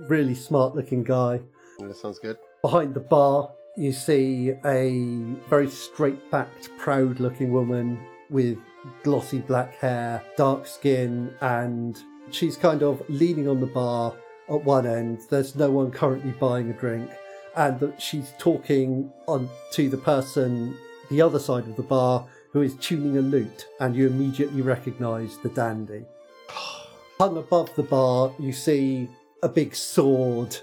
[0.08, 1.40] Really smart looking guy.
[1.78, 2.38] That sounds good.
[2.62, 7.98] Behind the bar, you see a very straight backed, proud looking woman
[8.30, 8.56] with
[9.02, 11.98] glossy black hair, dark skin, and
[12.30, 14.14] she's kind of leaning on the bar
[14.48, 15.20] at one end.
[15.28, 17.10] There's no one currently buying a drink,
[17.58, 20.74] and that she's talking on to the person
[21.10, 25.36] the other side of the bar who is tuning a lute, and you immediately recognise
[25.38, 26.04] the dandy.
[27.18, 29.08] Hung above the bar, you see
[29.42, 30.56] a big sword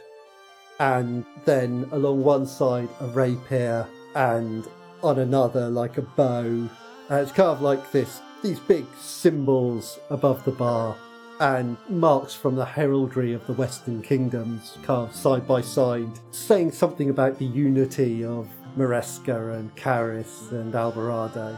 [0.79, 4.67] and then along one side a rapier and
[5.01, 6.69] on another like a bow and
[7.09, 10.97] it's kind of like this these big symbols above the bar
[11.39, 17.09] and marks from the heraldry of the western kingdoms carved side by side saying something
[17.09, 21.57] about the unity of Maresca and Caris and Alvarado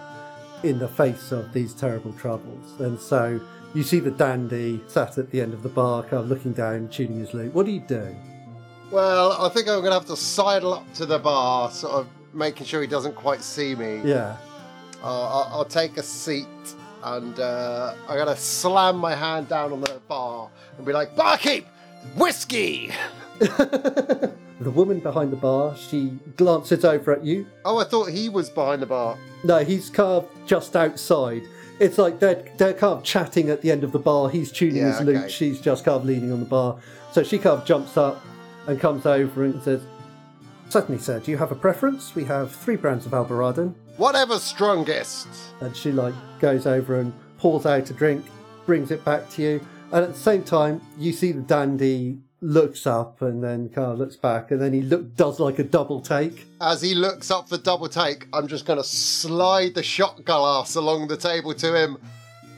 [0.64, 2.80] in the face of these terrible troubles.
[2.80, 3.40] And so
[3.76, 6.90] you see the dandy sat at the end of the bar kind of looking down
[6.90, 8.16] tuning his lute what do you do?
[8.92, 12.66] Well, I think I'm gonna have to sidle up to the bar, sort of making
[12.66, 14.02] sure he doesn't quite see me.
[14.04, 14.38] yeah.
[15.04, 16.48] Uh, I'll, I'll take a seat
[17.04, 21.66] and uh, I'm gonna slam my hand down on the bar and be like, "Barkeep,
[22.16, 22.92] whiskey."
[24.60, 27.46] The woman behind the bar, she glances over at you.
[27.64, 29.16] Oh, I thought he was behind the bar.
[29.44, 31.44] No, he's carved just outside.
[31.80, 34.30] It's like they're, they're kind of chatting at the end of the bar.
[34.30, 35.16] He's tuning Yeah, his lute.
[35.18, 35.30] okay.
[35.30, 36.80] She's just kind of leaning on the bar.
[37.12, 38.20] So she kind of jumps up
[38.66, 39.84] and comes over and says,
[40.70, 41.20] Certainly, sir.
[41.20, 42.16] Do you have a preference?
[42.16, 43.76] We have three brands of Alvarado.
[43.98, 45.28] Whatever's strongest.
[45.60, 48.26] And she like goes over and pours out a drink,
[48.66, 49.68] brings it back to you.
[49.92, 53.98] And at the same time, you see the dandy looks up and then kind of
[53.98, 56.46] looks back, and then he look does like a double take.
[56.62, 61.08] As he looks up for double take, I'm just gonna slide the shot glass along
[61.08, 61.98] the table to him.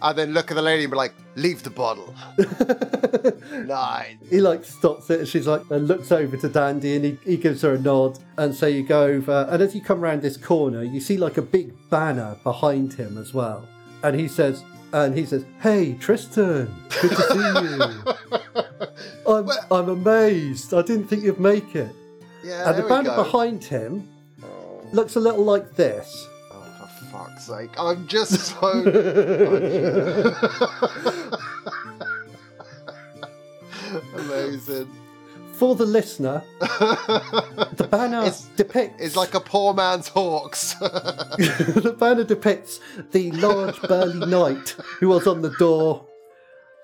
[0.01, 2.13] And then look at the lady and be like, "Leave the bottle."
[3.65, 4.19] Nine.
[4.29, 7.37] he like stops it and she's like and looks over to Dandy and he, he
[7.37, 8.19] gives her a nod.
[8.37, 11.37] And so you go over and as you come around this corner you see like
[11.37, 13.67] a big banner behind him as well.
[14.03, 18.93] And he says and he says hey Tristan good to see you.
[19.33, 20.73] I'm, I'm amazed.
[20.73, 21.93] I didn't think you'd make it.
[22.43, 23.23] Yeah, and the banner go.
[23.23, 24.07] behind him
[24.43, 26.27] Oh, looks a little like this
[27.11, 27.71] fuck's sake!
[27.77, 28.69] I'm just so.
[34.15, 34.87] Amazing.
[35.53, 40.73] for the listener the banner It's- depicts It's like a poor man's hawks.
[40.79, 42.79] the banner depicts
[43.11, 46.05] the large burly knight who was on the door,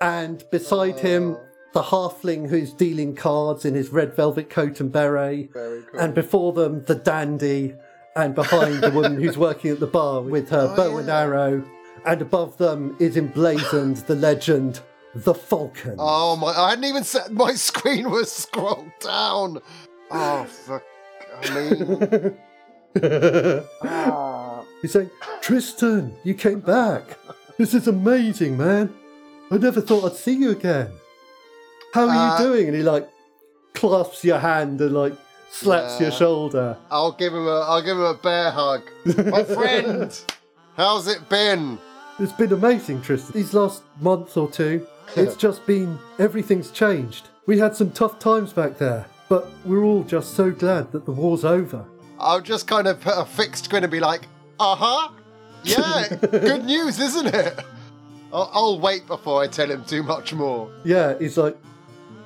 [0.00, 1.40] and beside him, oh.
[1.74, 6.00] the halfling who's dealing cards in his red velvet coat and beret, Very cool.
[6.00, 7.74] and before them, the dandy,
[8.16, 11.62] and behind the woman who's working at the bar with her Oh, bow and arrow,
[12.04, 14.80] and above them is emblazoned the legend,
[15.14, 15.96] the Falcon.
[15.98, 16.48] Oh my!
[16.48, 19.60] I hadn't even set my screen was scrolled down.
[20.10, 20.82] Oh fuck!
[21.42, 22.36] I mean,
[23.84, 24.64] ah.
[24.82, 27.18] He's saying, Tristan, you came back.
[27.58, 28.92] This is amazing, man.
[29.50, 30.90] I never thought I'd see you again.
[31.94, 32.66] How are Uh, you doing?
[32.68, 33.08] And he like
[33.74, 35.14] clasps your hand and like
[35.50, 36.76] slaps your shoulder.
[36.90, 38.82] I'll give him a I'll give him a bear hug.
[39.04, 40.20] My friend,
[40.76, 41.78] how's it been?
[42.18, 43.32] It's been amazing, Tristan.
[43.34, 47.28] These last month or two, it's just been everything's changed.
[47.46, 51.12] We had some tough times back there, but we're all just so glad that the
[51.12, 51.84] war's over.
[52.18, 54.22] I'll just kind of put a fixed grin and be like,
[54.58, 55.12] uh huh.
[55.62, 57.60] Yeah, good news, isn't it?
[58.32, 60.70] I'll, I'll wait before I tell him too much more.
[60.84, 61.56] Yeah, he's like,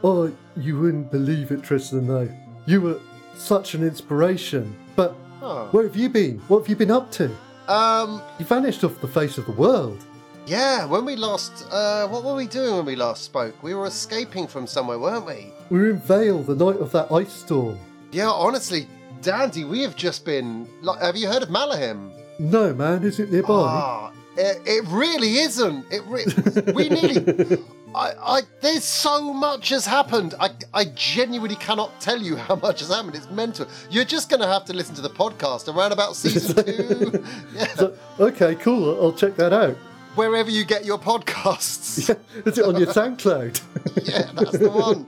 [0.05, 2.07] oh, you wouldn't believe it, Tristan.
[2.07, 2.29] Though
[2.67, 3.01] you were
[3.41, 4.75] such an inspiration.
[4.97, 5.69] But Oh.
[5.71, 6.39] where have you been?
[6.49, 7.31] What have you been up to?
[7.69, 9.99] Um, You vanished off the face of the world.
[10.47, 13.55] yeah, when we last, uh, what were we doing when we last spoke?
[13.63, 15.53] We were escaping from somewhere, weren't we?
[15.71, 17.79] We were in Vale the night of that ice storm.
[18.13, 18.89] Yeah, honestly,
[19.23, 20.67] Dandy, we have just been.
[20.83, 22.11] Like, have you heard of Malahim?
[22.39, 23.53] No, man, is it nearby?
[23.53, 25.85] Ah, it, it really isn't.
[25.93, 27.63] It re- we nearly.
[27.95, 30.35] I, I, there's so much has happened.
[30.39, 33.17] I, I genuinely cannot tell you how much has happened.
[33.17, 33.67] It's mental.
[33.91, 37.25] You're just going to have to listen to the podcast around about season two,
[37.55, 38.91] yeah, So, okay, cool.
[39.03, 39.77] I'll- check that out.
[40.15, 42.17] wherever you get your podcasts.
[42.47, 43.61] is it on your SoundCloud?
[44.09, 45.07] yeah, that's the one.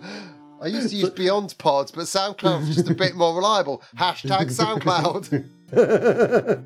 [0.61, 3.83] I used to use Beyond Pods, but SoundCloud was just a bit more reliable.
[3.97, 6.65] Hashtag SoundCloud.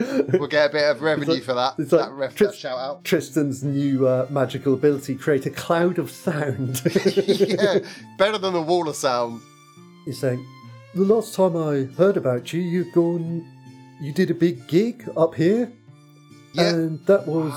[0.00, 1.74] We'll get a bit of revenue like- for that.
[1.78, 3.04] it's like that, ref, Tris- that shout out.
[3.04, 6.80] Tristan's new uh, magical ability create a cloud of sound.
[7.28, 7.80] yeah,
[8.18, 9.40] better than the wall of sound.
[10.06, 10.44] He's saying,
[10.94, 13.46] the last time I heard about you, you've gone,
[14.00, 15.70] you did a big gig up here,
[16.54, 16.70] Yeah.
[16.70, 17.52] and that was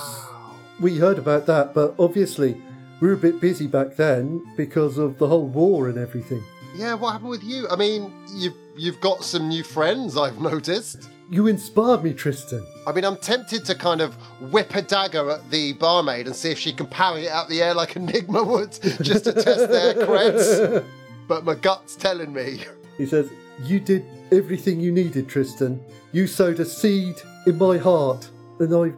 [0.79, 2.61] we heard about that, but obviously
[2.99, 6.43] we were a bit busy back then because of the whole war and everything.
[6.75, 7.67] Yeah, what happened with you?
[7.69, 10.17] I mean, you've you've got some new friends.
[10.17, 11.09] I've noticed.
[11.29, 12.65] You inspired me, Tristan.
[12.85, 14.13] I mean, I'm tempted to kind of
[14.51, 17.61] whip a dagger at the barmaid and see if she can parry it out the
[17.61, 20.85] air like Enigma would, just to test their creds.
[21.25, 22.59] But my gut's telling me.
[22.97, 23.31] He says,
[23.63, 25.81] You did everything you needed, Tristan.
[26.11, 27.15] You sowed a seed
[27.47, 28.91] in my heart, and I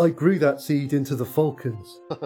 [0.00, 2.00] I grew that seed into the Falcons.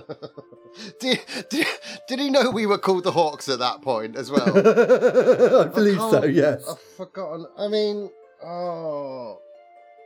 [0.99, 1.67] Did, did,
[2.09, 4.49] did he know we were called the Hawks at that point as well?
[4.49, 6.67] I believe so, yes.
[6.69, 7.47] I've forgotten.
[7.57, 8.11] I mean,
[8.45, 9.41] oh.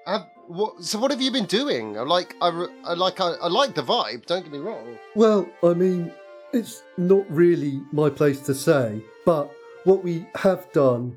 [0.08, 1.92] Have, what, so what have you been doing?
[1.92, 2.48] Like, I,
[2.82, 4.24] I like, I, I like the vibe.
[4.24, 4.96] Don't get me wrong.
[5.14, 6.10] Well, I mean,
[6.54, 9.52] it's not really my place to say, but
[9.84, 11.14] what we have done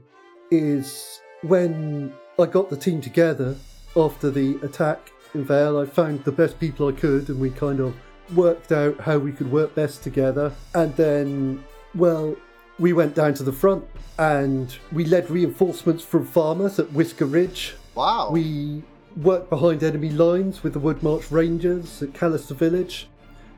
[0.51, 3.55] is when I got the team together
[3.95, 7.79] after the attack in Vale, I found the best people I could and we kind
[7.79, 7.95] of
[8.35, 10.51] worked out how we could work best together.
[10.75, 11.63] And then,
[11.95, 12.35] well,
[12.77, 13.85] we went down to the front
[14.19, 17.75] and we led reinforcements from farmers at Whisker Ridge.
[17.95, 18.29] Wow.
[18.31, 18.83] We
[19.17, 23.07] worked behind enemy lines with the Woodmarch Rangers at Callister Village,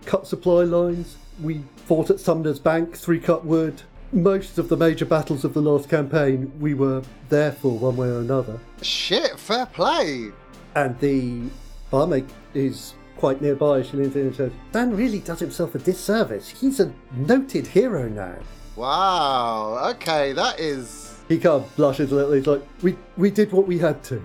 [0.05, 1.17] cut supply lines.
[1.41, 3.81] We fought at Sumner's Bank, Three Cut Wood.
[4.11, 8.07] Most of the major battles of the last campaign we were there for one way
[8.07, 8.59] or another.
[8.81, 10.29] Shit, fair play.
[10.75, 11.49] And the
[11.89, 13.81] barmaid is quite nearby.
[13.81, 16.49] She leans in and says, Dan really does himself a disservice.
[16.49, 18.35] He's a noted hero now.
[18.75, 19.91] Wow.
[19.95, 21.02] Okay, that is.
[21.27, 22.33] He kind of blushes a little.
[22.33, 24.21] He's like, we, we did what we had to.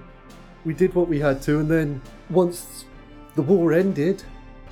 [0.64, 1.61] We did what we had to.
[1.61, 2.84] And then once
[3.34, 4.22] the war ended,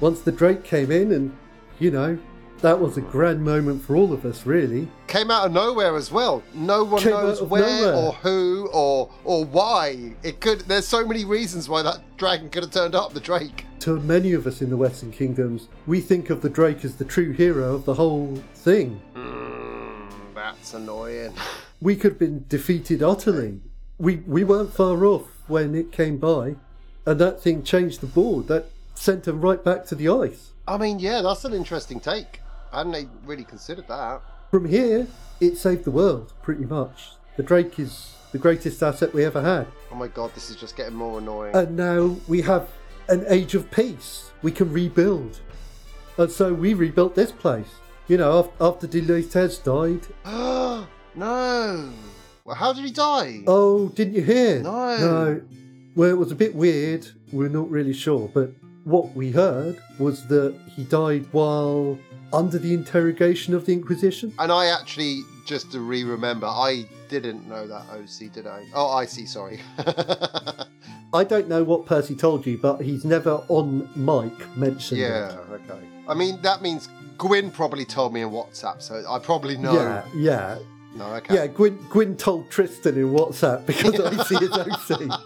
[0.00, 1.36] once the Drake came in, and,
[1.78, 2.18] you know,
[2.62, 4.88] that was a grand moment for all of us, really.
[5.06, 6.42] Came out of nowhere as well.
[6.54, 7.94] No one Came knows where nowhere.
[7.94, 10.14] or who or or why.
[10.22, 10.60] It could.
[10.62, 13.12] There's so many reasons why that dragon could have turned up.
[13.12, 13.64] The Drake.
[13.80, 17.04] To many of us in the Western Kingdoms, we think of the Drake as the
[17.04, 19.00] true hero of the whole thing.
[19.14, 21.32] Mm, that's annoying.
[21.86, 23.60] We could have been defeated utterly.
[23.96, 26.56] We we weren't far off when it came by,
[27.06, 28.48] and that thing changed the board.
[28.48, 28.66] That
[28.96, 30.50] sent them right back to the ice.
[30.66, 32.40] I mean, yeah, that's an interesting take.
[32.72, 34.20] I hadn't really considered that.
[34.50, 35.06] From here,
[35.40, 37.12] it saved the world pretty much.
[37.36, 40.76] The Drake is the greatest asset we ever had, Oh my god, this is just
[40.76, 41.54] getting more annoying.
[41.54, 42.68] and now we have
[43.08, 44.32] an age of peace.
[44.42, 45.38] We can rebuild,
[46.18, 47.76] and so we rebuilt this place.
[48.08, 50.84] You know, af- after Deloittes died.
[51.16, 51.92] no.
[52.44, 53.42] Well, how did he die?
[53.46, 54.60] Oh, didn't you hear?
[54.60, 54.96] No.
[54.98, 55.42] No.
[55.96, 57.06] Well, it was a bit weird.
[57.32, 58.50] We're not really sure, but
[58.84, 61.98] what we heard was that he died while
[62.32, 64.32] under the interrogation of the Inquisition.
[64.38, 68.64] And I actually, just to re-remember, I didn't know that OC, did I?
[68.74, 69.26] Oh, I see.
[69.26, 69.60] Sorry.
[71.14, 75.32] I don't know what Percy told you, but he's never on mic mentioned yeah.
[75.32, 75.38] it.
[75.50, 75.80] Okay.
[76.08, 76.88] I mean, that means
[77.18, 79.74] Gwyn probably told me in WhatsApp, so I probably know.
[79.74, 80.58] Yeah, yeah,
[80.96, 81.14] No.
[81.16, 81.34] Okay.
[81.34, 81.46] yeah.
[81.46, 85.20] Gwyn, Gwyn told Tristan in WhatsApp because I see his OC.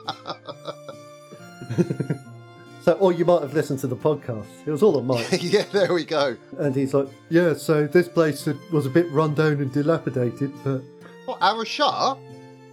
[2.83, 4.47] so, or you might have listened to the podcast.
[4.67, 5.29] It was all on mic.
[5.43, 5.65] yeah.
[5.73, 6.37] There we go.
[6.59, 10.81] And he's like, yeah, so this place was a bit run down and dilapidated, but
[11.27, 11.41] What?
[11.41, 12.19] Arashar?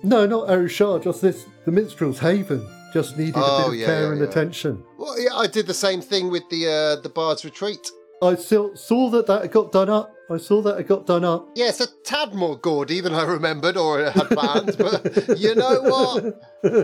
[0.04, 2.68] no, not Arashar, just this, the minstrel's haven.
[2.94, 4.28] Just needed a Oh, bit of yeah, care yeah, and yeah.
[4.28, 4.84] attention.
[4.98, 7.92] Well, yeah, I did the same thing with the uh, the Bard's Retreat.
[8.24, 10.16] I still saw that that got done up.
[10.30, 11.50] I saw that it got done up.
[11.56, 15.82] Yeah, it's a tad more gaudy than I remembered or had planned, but you know
[15.82, 16.42] what?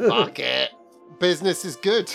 [0.10, 0.72] Fuck it.
[1.20, 2.14] Business is good.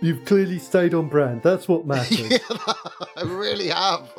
[0.00, 1.42] You've clearly stayed on brand.
[1.42, 2.18] That's what matters.
[2.30, 2.38] Yeah,
[3.16, 4.10] I really have.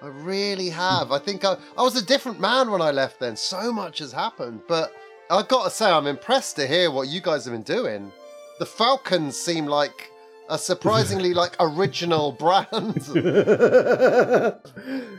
[0.00, 1.10] I really have.
[1.12, 3.36] I think I, I was a different man when I left then.
[3.36, 4.62] So much has happened.
[4.68, 4.94] But
[5.28, 8.12] I've got to say, I'm impressed to hear what you guys have been doing.
[8.60, 10.10] The Falcons seem like
[10.48, 12.94] a surprisingly like original brand.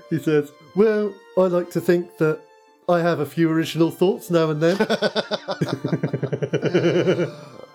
[0.09, 2.39] He says, Well, I like to think that
[2.89, 4.77] I have a few original thoughts now and then.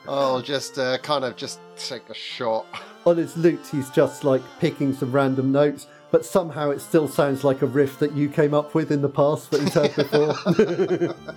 [0.08, 2.66] I'll just uh, kind of just take a shot.
[3.04, 7.42] On his lute, he's just like picking some random notes, but somehow it still sounds
[7.44, 11.14] like a riff that you came up with in the past that he's heard before.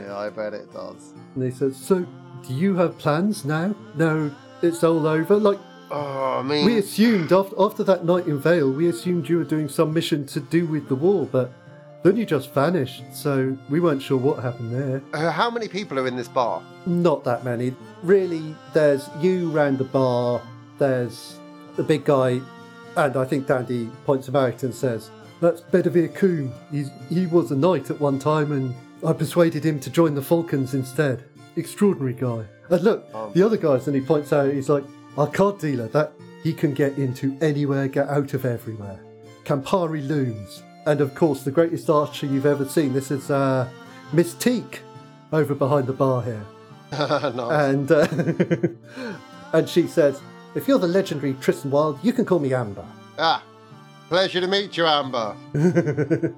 [0.00, 1.12] Yeah, I bet it does.
[1.34, 2.04] and he says, So,
[2.46, 3.74] do you have plans now?
[3.94, 5.36] No, it's all over?
[5.36, 5.58] Like,
[5.90, 9.44] Oh, I mean, we assumed after, after that night in Vale, we assumed you were
[9.44, 11.52] doing some mission to do with the war, but
[12.02, 15.02] then you just vanished, so we weren't sure what happened there.
[15.14, 16.62] uh, how many people are in this bar?
[16.86, 17.74] Not that many.
[18.02, 20.40] Really, there's you round the bar,
[20.78, 21.38] there's
[21.76, 22.40] the big guy,
[22.96, 25.10] and I think Dandy points him out and says,
[25.40, 26.52] That's Bedivere.
[26.70, 28.74] He's, he was a knight at one time, and
[29.06, 31.24] I persuaded him to join the Falcons instead.
[31.56, 32.44] Extraordinary guy.
[32.70, 33.32] And look, Um.
[33.32, 34.84] the other guys, and he points out, he's like,
[35.18, 36.12] Our card dealer, that
[36.44, 39.00] he can get into anywhere, get out of everywhere.
[39.44, 40.62] Campari looms.
[40.86, 42.92] And of course, the greatest archer you've ever seen.
[42.92, 43.68] This is uh,
[44.12, 44.78] Mystique
[45.32, 46.44] over behind the bar here
[46.92, 48.06] and uh,
[49.52, 50.22] and she says,
[50.54, 52.86] "If you're the legendary Tristan Wilde, you can call me Amber."
[53.18, 53.42] ah,
[54.08, 55.36] pleasure to meet you, Amber.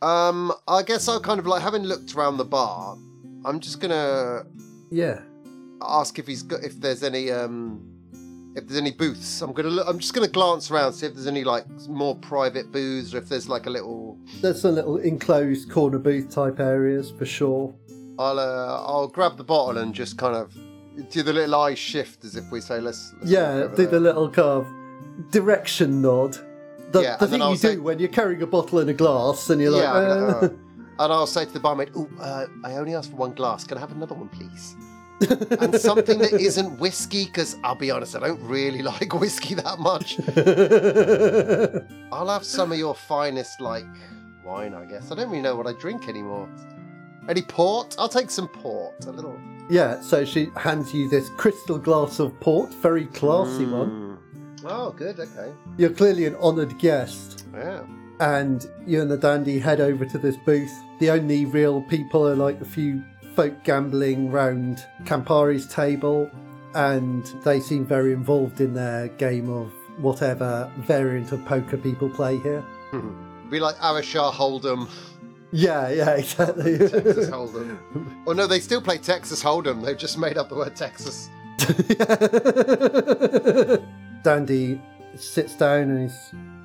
[0.00, 2.96] Um, I guess I'll kind of like having looked around the bar.
[3.44, 4.44] I'm just gonna
[4.90, 5.20] Yeah,
[5.82, 7.97] ask if he's got if there's any um
[8.58, 9.40] if there's any booths.
[9.42, 9.86] I'm gonna look.
[9.88, 13.28] I'm just gonna glance around see if there's any like more private booths or if
[13.28, 14.18] there's like a little.
[14.40, 17.74] there's some little enclosed corner booth type areas for sure.
[18.18, 20.52] I'll uh, I'll grab the bottle and just kind of
[21.10, 23.14] do the little eye shift as if we say let's.
[23.20, 26.36] let's Yeah, do there." the little kind of direction nod.
[26.92, 29.50] The, Yeah, the thing you say- do when you're carrying a bottle and a glass
[29.50, 30.48] and you're like, Yeah, like, uh, "Uh,"
[31.04, 33.64] and I'll say to the barmaid, "Oh, uh, I only asked for one glass.
[33.64, 34.74] Can I have another one, please?"
[35.20, 39.78] And something that isn't whiskey, because I'll be honest, I don't really like whiskey that
[39.78, 40.18] much.
[42.12, 43.84] I'll have some of your finest, like
[44.44, 45.10] wine, I guess.
[45.10, 46.48] I don't really know what I drink anymore.
[47.28, 47.94] Any port?
[47.98, 49.04] I'll take some port.
[49.06, 49.38] A little
[49.68, 50.00] yeah.
[50.00, 53.90] So she hands you this crystal glass of port, very classy one.
[53.90, 54.64] Mm.
[54.64, 55.20] Oh, good.
[55.20, 55.52] Okay.
[55.76, 57.44] You're clearly an honoured guest.
[57.54, 57.82] Yeah.
[58.20, 60.72] and you and the dandy head over to this booth.
[61.00, 63.04] The only real people are like a few
[63.38, 66.28] folk gambling round Campari's table,
[66.74, 72.36] and they seem very involved in their game of whatever variant of poker people play
[72.38, 72.62] here.
[72.90, 73.48] Hmm.
[73.48, 74.88] Be like Arashar Hold'em,
[75.52, 76.78] Yeah, yeah, exactly.
[76.78, 77.78] Texas Hold'em.
[78.26, 79.84] oh no, they still play Texas Hold'em.
[79.84, 81.28] They've just made up the word Texas.
[84.24, 84.80] Dandy
[85.14, 86.16] sits down and he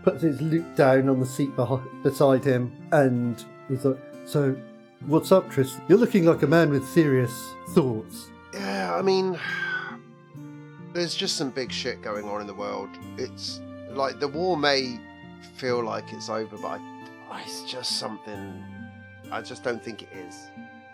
[0.04, 4.56] puts his lute down on the seat beh- beside him, and he's like, "So,
[5.08, 5.84] what's up, Tristan?
[5.88, 7.34] You're looking like a man with serious
[7.70, 8.30] thoughts.
[8.54, 9.38] Yeah, I mean,
[10.94, 12.90] there's just some big shit going on in the world.
[13.18, 15.00] It's like the war may
[15.58, 16.80] feel like it's over, but
[17.32, 18.64] I, it's just something.
[19.32, 20.48] I just don't think it is.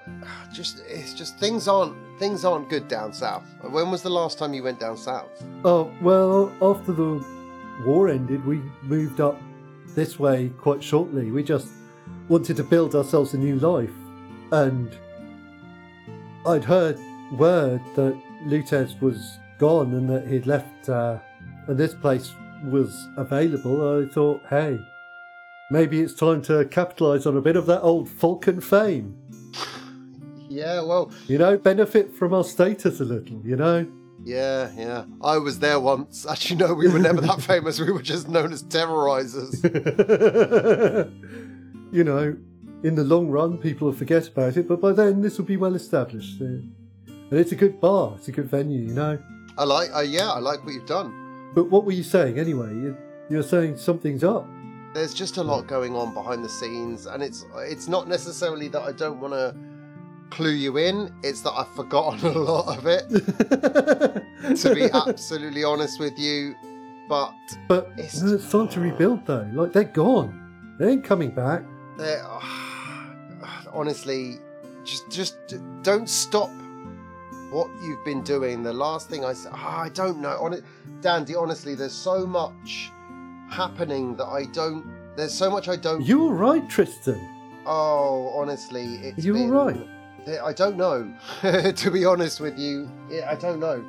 [0.54, 3.44] Just it's just things aren't things aren't good down south.
[3.62, 5.44] When was the last time you went down south?
[5.64, 7.24] Oh, well, after the
[7.86, 9.40] war ended, we moved up
[9.94, 11.30] this way quite shortly.
[11.30, 11.68] We just
[12.30, 13.92] wanted to build ourselves a new life.
[14.52, 14.96] And
[16.46, 16.98] I'd heard
[17.34, 21.20] word that Lutez was gone and that he'd left, uh,
[21.68, 22.32] and this place
[22.66, 24.04] was available.
[24.04, 24.80] I thought, hey,
[25.72, 29.16] maybe it's time to capitalise on a bit of that old Falcon fame.
[30.48, 33.86] Yeah, well, You know, benefit from our status a little, you know?
[34.24, 35.06] yeah, yeah.
[35.22, 36.26] I was there once.
[36.30, 37.80] Actually, no, we were never that famous.
[37.80, 39.62] We were just known as terrorizers.
[41.92, 42.36] you know,
[42.84, 45.58] in the long run, people will forget about it, but by then this will be
[45.58, 46.42] well established.
[46.42, 49.20] uh, And it's a good bar, it's a good venue, you know.
[49.58, 51.52] I like, uh, yeah, I like what you've done.
[51.54, 52.70] But what were you saying anyway?
[52.74, 52.98] You-
[53.30, 54.48] You're saying something's up.
[54.96, 58.82] There's just a lot going on behind the scenes, and it's it's not necessarily that
[58.82, 59.54] I don't want to
[60.32, 61.14] clue you in.
[61.24, 63.08] It's that I've forgotten a lot of it.
[64.58, 66.56] to be absolutely honest with you,
[67.08, 67.34] but
[67.68, 69.48] but It's- it's time to rebuild, though.
[69.54, 70.76] Like, they're gone.
[70.80, 71.64] They ain't coming back.
[72.00, 72.26] There,
[73.74, 74.38] honestly,
[74.84, 75.36] just just
[75.84, 76.50] don't stop
[77.52, 78.64] what you've been doing.
[78.64, 80.38] The last thing I said, ah, I don't know.
[80.42, 80.64] On it,
[81.02, 82.92] Dandy, honestly, there's so much
[83.50, 84.86] happening that I don't.
[85.16, 86.02] There's so much I don't.
[86.02, 87.20] You're right, Tristan?
[87.66, 90.42] Oh, honestly, it's You all been, right?
[90.44, 91.14] I don't know.
[91.72, 92.90] to be honest with you,
[93.28, 93.84] I don't know.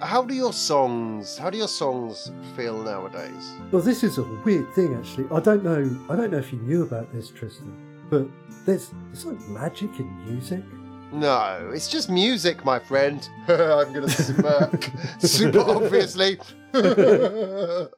[0.00, 1.36] How do your songs?
[1.36, 3.52] How do your songs feel nowadays?
[3.70, 5.26] Well, this is a weird thing, actually.
[5.30, 5.98] I don't know.
[6.08, 7.76] I don't know if you knew about this, Tristan,
[8.08, 8.26] but
[8.64, 10.62] there's it's like magic in music.
[11.12, 13.28] No, it's just music, my friend.
[13.48, 14.90] I'm gonna smirk.
[15.20, 16.38] Super obviously.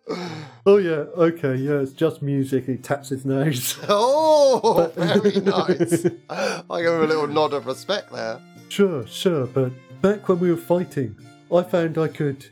[0.64, 2.66] Oh yeah, okay, yeah, it's just music.
[2.66, 3.76] He taps his nose.
[3.88, 6.06] oh, very nice.
[6.30, 8.40] I give him a little nod of respect there.
[8.68, 11.16] Sure, sure, but back when we were fighting,
[11.54, 12.46] I found I could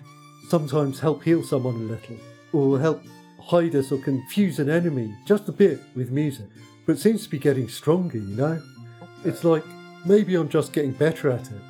[0.49, 2.17] sometimes help heal someone a little,
[2.53, 3.03] or help
[3.41, 6.47] hide us or confuse an enemy just a bit with music.
[6.87, 8.63] But it seems to be getting stronger, you know?
[9.25, 9.65] It's like
[10.05, 11.63] maybe I'm just getting better at it,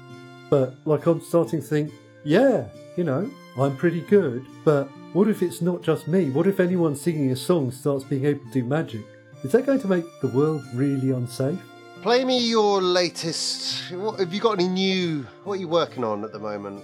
[0.48, 1.92] but like I'm starting to think,
[2.24, 2.66] yeah,
[2.96, 6.30] you know, I'm pretty good, but what if it's not just me?
[6.30, 9.04] What if anyone singing a song starts being able to do magic?
[9.42, 11.58] Is that going to make the world really unsafe?
[12.02, 13.92] Play me your latest.
[13.92, 15.26] What, have you got any new?
[15.44, 16.82] What are you working on at the moment?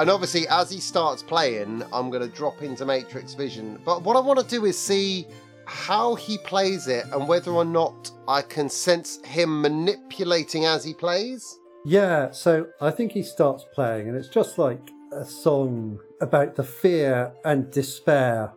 [0.00, 3.78] And obviously, as he starts playing, I'm going to drop into Matrix Vision.
[3.84, 5.26] But what I want to do is see
[5.66, 10.94] how he plays it and whether or not I can sense him manipulating as he
[10.94, 11.58] plays.
[11.84, 14.80] Yeah, so I think he starts playing, and it's just like
[15.12, 18.54] a song about the fear and despair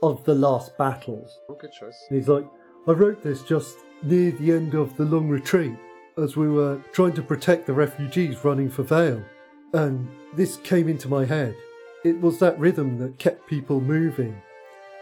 [0.00, 1.36] of the last battles.
[1.48, 1.96] Oh, good choice.
[2.08, 2.46] And he's like,
[2.86, 5.74] I wrote this just near the end of the long retreat
[6.18, 9.24] as we were trying to protect the refugees running for Vale.
[9.72, 11.54] And this came into my head.
[12.04, 14.40] It was that rhythm that kept people moving.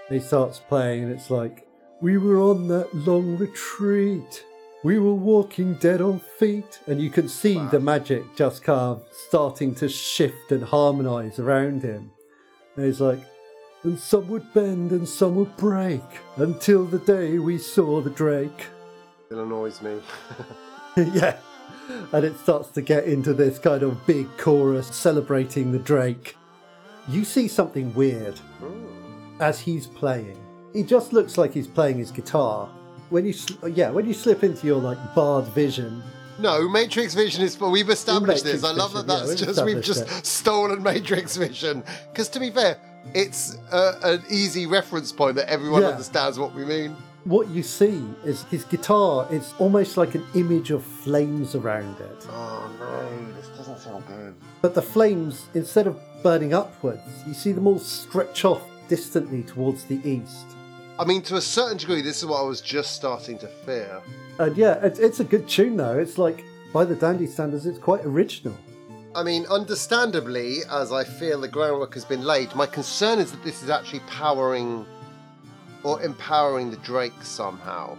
[0.08, 1.66] And he starts playing, and it's like,
[2.00, 4.44] We were on that long retreat.
[4.84, 6.80] We were walking dead on feet.
[6.86, 7.68] And you can see Wow.
[7.68, 12.10] the magic just kind of starting to shift and harmonize around him.
[12.76, 13.20] And he's like,
[13.84, 16.02] and some would bend and some would break
[16.36, 18.66] until the day we saw the drake.
[19.30, 20.00] It annoys me.
[20.96, 21.36] yeah.
[22.12, 26.36] And it starts to get into this kind of big chorus celebrating the drake.
[27.08, 28.38] You see something weird
[29.40, 30.38] as he's playing.
[30.72, 32.68] He just looks like he's playing his guitar.
[33.10, 36.02] When you, sl- yeah, when you slip into your like bard vision,
[36.38, 37.54] No, Matrix Vision is.
[37.54, 38.64] For we've established Matrix this.
[38.70, 41.82] I love Vision, that yeah, that's we've just we've just stolen Matrix Vision.
[42.10, 42.78] Because to be fair,
[43.14, 45.88] it's uh, an easy reference point that everyone Yeah.
[45.88, 46.96] understands what we mean.
[47.24, 52.26] What you see is his guitar is almost like an image of flames around it.
[52.30, 54.34] Oh no, this doesn't sound good.
[54.60, 59.84] But the flames, instead of burning upwards, you see them all stretch off distantly towards
[59.84, 60.46] the east.
[60.98, 64.00] I mean, to a certain degree, this is what I was just starting to fear.
[64.38, 65.98] And yeah, it's, it's a good tune though.
[65.98, 68.56] It's like, by the dandy standards, it's quite original.
[69.14, 73.44] I mean, understandably, as I feel the groundwork has been laid, my concern is that
[73.44, 74.86] this is actually powering
[75.84, 77.96] or empowering the Drake somehow.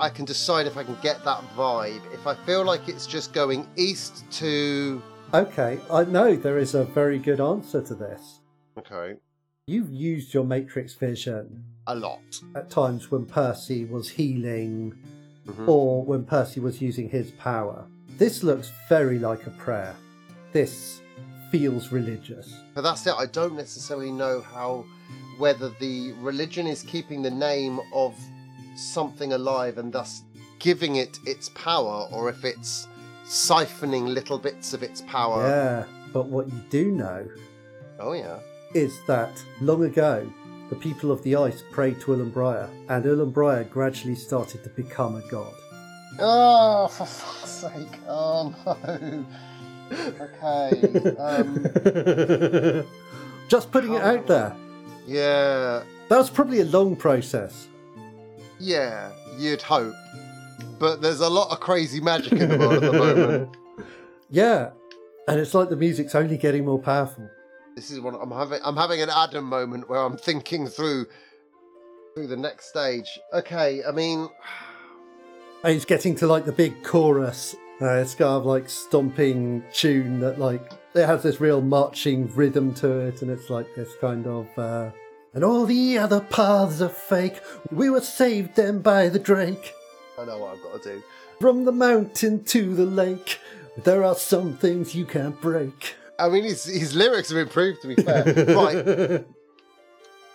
[0.00, 2.02] I can decide if I can get that vibe.
[2.12, 5.02] If I feel like it's just going east to.
[5.34, 8.40] Okay, I know there is a very good answer to this.
[8.78, 9.16] Okay,
[9.66, 12.20] You've used your matrix vision a lot.
[12.56, 14.92] at times when Percy was healing
[15.46, 15.68] Mhm.
[15.68, 17.86] or when Percy was using his power.
[18.18, 19.94] This looks very like a prayer.
[20.52, 21.00] This
[21.50, 22.52] feels religious.
[22.74, 23.14] But that's it.
[23.16, 24.84] I don't necessarily know how
[25.42, 28.14] whether the religion is keeping the name of
[28.76, 30.22] something alive and thus
[30.60, 32.86] giving it its power, or if it's
[33.26, 35.42] siphoning little bits of its power.
[35.48, 37.26] Yeah, but what you do know
[37.98, 38.38] Oh yeah.
[38.72, 40.32] is that long ago,
[40.70, 45.28] the people of the ice prayed to Ulambriar, and Ulambriar gradually started to become a
[45.28, 45.54] god.
[46.20, 47.98] Oh, for fuck's sake!
[48.06, 49.24] Oh no.
[50.26, 50.70] Okay.
[51.28, 52.84] Um,
[53.48, 54.56] Just putting it out there.
[55.12, 55.82] Yeah.
[56.08, 57.68] That was probably a long process.
[58.58, 59.10] Yeah.
[59.38, 59.94] You'd hope.
[60.78, 63.56] But there's a lot of crazy magic in the world at the moment.
[64.32, 64.70] Yeah,
[65.28, 67.28] and it's like the music's only getting more powerful.
[67.76, 68.60] This is what I'm having.
[68.64, 71.04] I'm having an Adam moment where I'm thinking through
[72.14, 73.20] through the next stage.
[73.34, 74.30] Okay, I mean,
[75.64, 77.54] And it's getting to like the big chorus.
[77.80, 82.72] Uh, it's kind of like stomping tune that like it has this real marching rhythm
[82.76, 84.48] to it, and it's like this kind of.
[84.58, 84.90] Uh,
[85.34, 87.40] and all the other paths are fake.
[87.70, 89.72] We were saved then by the Drake.
[90.18, 91.02] I know what I've got to do.
[91.40, 93.38] From the mountain to the lake,
[93.84, 95.94] there are some things you can't break.
[96.18, 97.82] I mean, his his lyrics have improved.
[97.82, 98.24] To be fair,
[98.54, 99.24] right.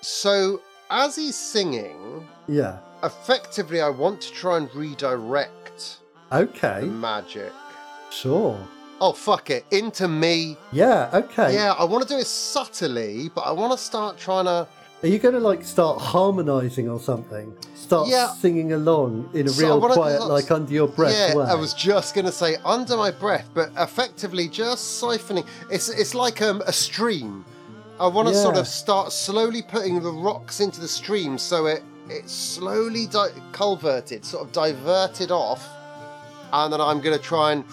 [0.01, 2.79] So as he's singing, Yeah.
[3.03, 5.97] effectively, I want to try and redirect
[6.31, 6.81] the Okay.
[6.85, 7.51] magic.
[8.09, 8.57] Sure.
[8.99, 10.57] Oh fuck it, into me.
[10.71, 11.09] Yeah.
[11.13, 11.53] Okay.
[11.53, 14.67] Yeah, I want to do it subtly, but I want to start trying to.
[15.03, 17.53] Are you going to like start harmonizing or something?
[17.75, 18.33] Start Yeah.
[18.33, 21.45] singing along in a So real quiet, like under your breath yeah, way.
[21.45, 25.45] I was just gonna say under my breath, but effectively just siphoning.
[25.69, 27.45] It's it's like um, a stream.
[27.99, 31.83] I want to sort of start slowly putting the rocks into the stream, so it
[32.09, 35.65] it's slowly di- culverted, sort of diverted off,
[36.51, 37.63] and then I'm gonna try and.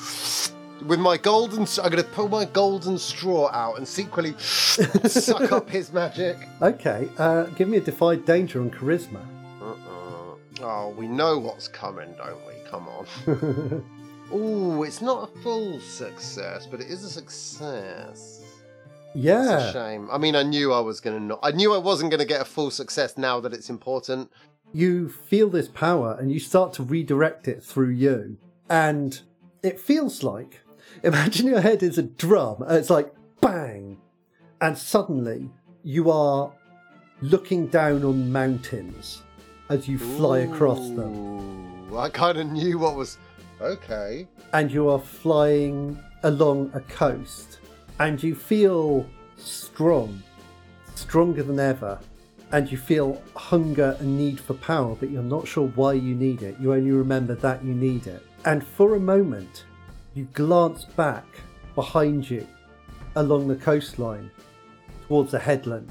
[0.87, 5.71] With my golden, I'm going to pull my golden straw out and secretly suck up
[5.71, 6.37] his magic.
[6.63, 7.09] Okay.
[7.19, 9.25] Uh, give me a defied danger on charisma.
[9.63, 10.37] Uh-uh.
[10.63, 12.55] Oh, we know what's coming, don't we?
[12.71, 13.85] Come on.
[14.35, 18.43] Ooh, it's not a full success, but it is a success.
[19.15, 20.09] Yeah, it's a shame.
[20.11, 21.39] I mean, I knew I was going to not.
[21.43, 24.31] I knew I wasn't going to get a full success now that it's important.
[24.73, 28.39] You feel this power and you start to redirect it through you.
[28.69, 29.21] And
[29.63, 30.61] it feels like
[31.09, 33.99] imagine your head is a drum and it's like bang.
[34.61, 35.51] And suddenly
[35.83, 36.51] you are
[37.21, 39.23] looking down on mountains
[39.69, 41.95] as you fly across them.
[41.95, 43.19] I kind of knew what was.
[43.61, 44.27] Okay.
[44.53, 47.61] and you are flying along a coast
[48.01, 50.23] and you feel strong,
[50.97, 51.99] stronger than ever,
[52.53, 56.43] and you feel hunger and need for power, but you're not sure why you need
[56.43, 56.57] it.
[56.61, 58.23] You only remember that you need it.
[58.45, 59.65] And for a moment,
[60.15, 61.27] you glance back
[61.75, 62.47] behind you
[63.17, 64.31] along the coastline
[65.09, 65.91] towards the headland.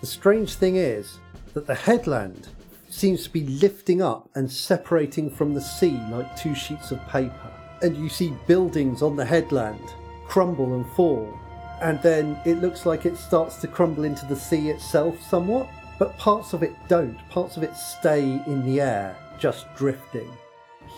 [0.00, 1.18] The strange thing is
[1.52, 2.48] that the headland
[2.88, 7.52] seems to be lifting up and separating from the sea like two sheets of paper.
[7.82, 9.92] And you see buildings on the headland
[10.26, 11.38] crumble and fall.
[11.82, 16.16] And then it looks like it starts to crumble into the sea itself somewhat, but
[16.18, 17.18] parts of it don't.
[17.28, 20.30] Parts of it stay in the air, just drifting.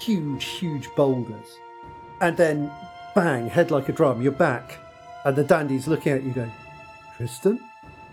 [0.00, 1.58] Huge, huge boulders.
[2.22, 2.70] And then,
[3.16, 4.78] bang, head like a drum, you're back.
[5.24, 6.52] And the dandy's looking at you going,
[7.16, 7.58] Tristan?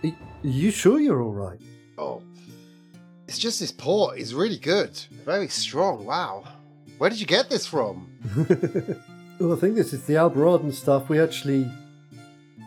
[0.03, 1.61] Are you sure you're all right?
[1.97, 2.23] Oh.
[3.27, 4.99] It's just this port is really good.
[5.23, 6.05] Very strong.
[6.05, 6.43] Wow.
[6.97, 8.09] Where did you get this from?
[9.39, 11.07] Well, I think this is the Alboradan stuff.
[11.07, 11.71] We actually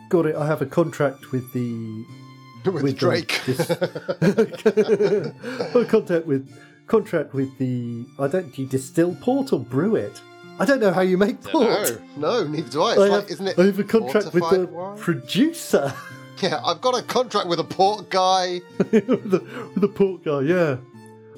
[0.09, 0.35] got it.
[0.35, 2.03] I have a contract with the
[2.65, 3.47] With, With the Drake.
[5.75, 6.51] a contact with
[6.87, 8.07] contract with the.
[8.17, 8.51] I don't.
[8.55, 10.19] Do you distill port or brew it?
[10.59, 11.99] I don't know how you make port.
[12.17, 12.91] no, no, neither do I.
[12.91, 13.59] It's I, like, have, isn't it?
[13.59, 14.97] I have a contract with the wine?
[14.97, 15.93] producer.
[16.41, 18.59] Yeah, I've got a contract with a port guy.
[18.77, 19.39] with, the,
[19.75, 20.77] with the port guy, yeah.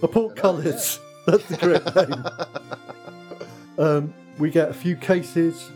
[0.02, 1.00] A port colours.
[1.28, 2.26] That's the correct name.
[3.78, 5.70] Um, we get a few cases,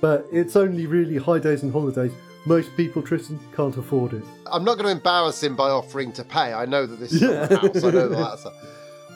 [0.00, 2.12] but it's only really high days and holidays.
[2.46, 4.22] Most people, Tristan, can't afford it.
[4.50, 6.54] I'm not going to embarrass him by offering to pay.
[6.54, 7.48] I know that this is Yeah.
[7.50, 7.56] yeah.
[7.58, 7.84] house.
[7.84, 8.52] I know that.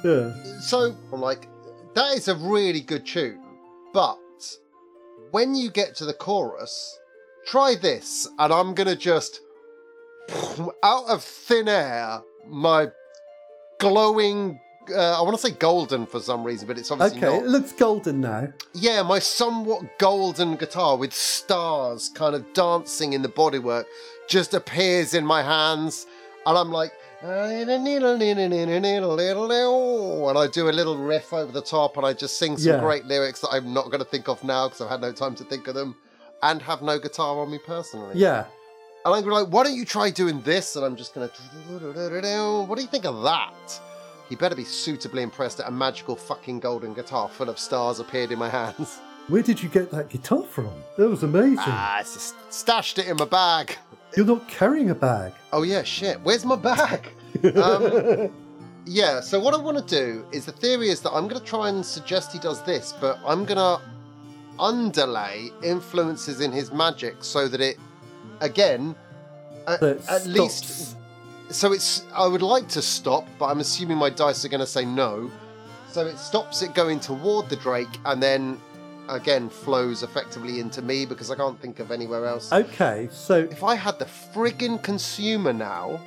[0.05, 0.61] Yeah.
[0.61, 1.49] so I'm like,
[1.95, 3.41] that is a really good tune.
[3.95, 4.19] But
[5.31, 6.99] when you get to the chorus,
[7.47, 9.41] try this, and I'm going to just
[10.83, 12.89] out of thin air my
[13.79, 14.61] glowing.
[14.95, 17.45] Uh, I want to say golden for some reason, but it's obviously Okay, not.
[17.47, 18.49] it looks golden now.
[18.75, 23.85] Yeah, my somewhat golden guitar with stars kind of dancing in the bodywork
[24.29, 26.07] just appears in my hands.
[26.45, 26.93] And I'm like,
[27.23, 27.71] and
[30.39, 32.81] I do a little riff over the top, and I just sing some Yeah.
[32.81, 35.35] great lyrics that I'm not going to think of now because I've had no time
[35.37, 35.97] to think of them,
[36.43, 38.15] and have no guitar on me personally.
[38.17, 38.45] Yeah.
[39.05, 40.77] And I'm like, why don't you try doing this?
[40.77, 42.65] And I'm just going to.
[42.67, 43.81] What do you think of that?
[44.29, 48.33] He better be suitably impressed that a magical fucking golden guitar full of stars appeared
[48.33, 48.99] in my hands.
[49.29, 50.71] Where did you get that guitar from?
[50.97, 51.59] That was amazing.
[51.59, 53.77] Ah, just stashed it in my bag.
[54.17, 55.33] You're not carrying a bag.
[55.53, 56.21] Oh yeah, shit.
[56.23, 57.09] Where's my bag?
[57.57, 58.31] Um,
[58.87, 59.21] yeah.
[59.21, 61.69] So what I want to do is the theory is that I'm going to try
[61.69, 63.81] and suggest he does this, but I'm going to
[64.59, 67.77] underlay influences in his magic so that it,
[68.41, 68.95] again,
[69.67, 70.97] at, That at least.
[71.51, 72.05] So it's.
[72.15, 75.31] I would like to stop, but I'm assuming my dice are going to say no.
[75.89, 78.61] So it stops it going toward the Drake, and then
[79.09, 82.53] again flows effectively into me because I can't think of anywhere else.
[82.53, 86.01] Okay, so If I had the friggin' consumer now,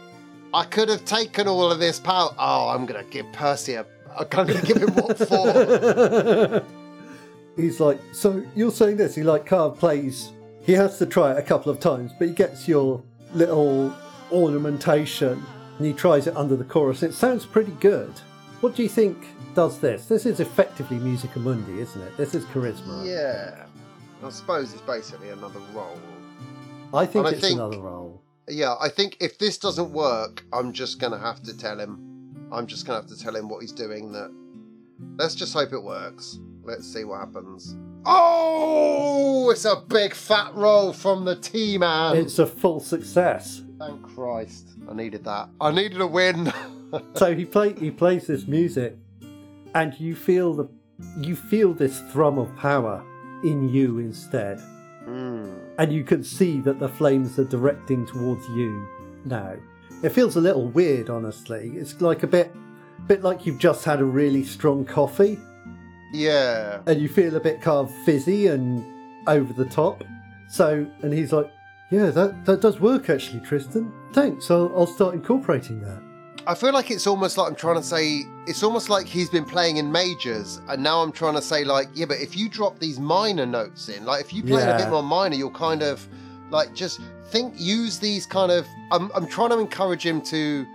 [0.53, 2.33] I could have taken all of this power.
[2.37, 3.85] Oh, I'm gonna give Percy a.
[4.17, 6.63] I'm gonna give him what for?
[7.55, 9.15] he's like, so you're saying this?
[9.15, 10.31] He like kind of plays.
[10.61, 13.01] He has to try it a couple of times, but he gets your
[13.33, 13.93] little
[14.31, 15.43] ornamentation
[15.77, 17.03] and he tries it under the chorus.
[17.03, 18.11] It sounds pretty good.
[18.61, 19.27] What do you think
[19.57, 20.05] does this?
[20.05, 22.15] This is effectively Musica Mundi, isn't it?
[22.15, 23.03] This is charisma.
[23.03, 23.65] yeah.
[24.23, 25.97] I suppose it's basically another role.
[26.93, 28.21] I think And I it's think- another role.
[28.47, 31.97] Yeah, I think if this doesn't work, I'm just gonna have to tell him.
[32.51, 34.11] I'm just gonna have to tell him what he's doing.
[34.11, 34.31] That.
[35.17, 36.37] Let's just hope it works.
[36.63, 37.75] Let's see what happens.
[38.05, 42.15] Oh, it's a big fat roll from the T man.
[42.15, 43.63] It's a full success.
[43.79, 44.69] Thank Christ.
[44.89, 45.49] I needed that.
[45.59, 46.53] I needed a win.
[47.15, 48.97] so he play he plays this music
[49.77, 50.67] and you feel the
[51.21, 53.03] you feel this thrum of power
[53.43, 54.59] in you instead.
[55.05, 55.53] Hmm.
[55.77, 58.85] and you can see that the flames are directing towards you
[59.23, 59.53] now.
[60.03, 61.71] It feels a little weird honestly.
[61.75, 62.51] It's like a bit
[63.07, 65.39] bit like you've just had a really strong coffee.
[66.11, 66.79] Yeah.
[66.87, 68.83] and you feel a bit kind of fizzy and
[69.27, 70.03] over the top.
[70.49, 71.49] So and he's like
[71.91, 73.93] yeah that that does work actually tristan.
[74.13, 74.49] Thanks.
[74.51, 76.01] I'll, I'll start incorporating that
[76.47, 79.45] I feel like it's almost like I'm trying to say, it's almost like he's been
[79.45, 82.79] playing in majors, and now I'm trying to say, like, yeah, but if you drop
[82.79, 85.83] these minor notes in, like, if you play it a bit more minor, you'll kind
[85.83, 86.07] of,
[86.49, 88.65] like, just think, use these kind of.
[88.91, 90.65] I'm, I'm trying to encourage him to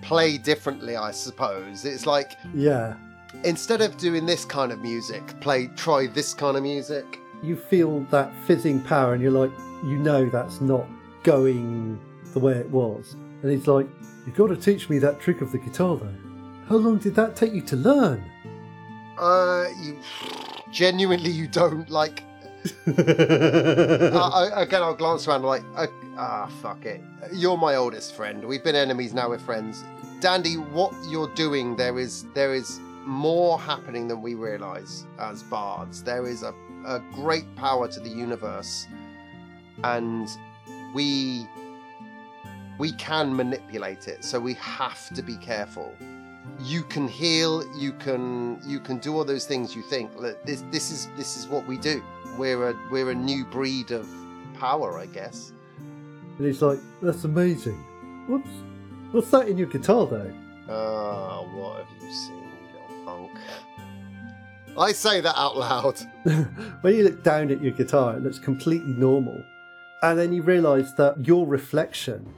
[0.00, 1.84] play differently, I suppose.
[1.84, 2.96] It's like, yeah
[3.44, 7.20] instead of doing this kind of music, play, try this kind of music.
[7.42, 9.52] you feel that fizzing power and you're like,
[9.84, 10.86] you know that's not
[11.22, 12.00] going
[12.32, 13.14] the way it was.
[13.42, 13.86] And he's like,
[14.26, 16.14] You've got to teach me that trick of the guitar though.
[16.68, 18.24] How long did that take you to learn?
[19.18, 19.98] Uh, you.
[20.72, 22.24] Genuinely, you don't, like,
[22.88, 25.86] uh, I, again, I'll glance around like, uh,
[26.18, 27.00] ah, fuck it.
[27.32, 28.44] You're my oldest friend.
[28.44, 29.28] We've been enemies now.
[29.28, 29.84] We're friends.
[30.20, 36.02] Dandy, what you're doing, there is there is more happening than we realise as bards.
[36.02, 36.52] There is a,
[36.84, 38.86] a great power to the universe,
[39.84, 40.28] and
[40.94, 41.46] we
[42.78, 44.24] we can manipulate it.
[44.24, 45.94] So we have to be careful.
[46.60, 47.64] You can heal.
[47.76, 49.74] You can you can do all those things.
[49.74, 52.02] You think Look, this this is this is what we do.
[52.38, 54.08] We're a we're a new breed of
[54.54, 55.52] power, I guess.
[56.38, 57.82] And he's like, That's amazing.
[58.26, 58.48] What's
[59.12, 60.32] what's that in your guitar though?
[60.68, 63.38] Oh, what have you seen, you little punk?
[64.78, 65.98] I say that out loud.
[66.82, 69.42] when you look down at your guitar, it looks completely normal.
[70.02, 72.34] And then you realise that your reflection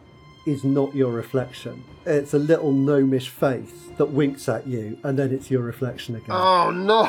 [0.48, 1.84] is not your reflection.
[2.06, 6.30] It's a little gnomish face that winks at you, and then it's your reflection again.
[6.30, 7.02] Oh no!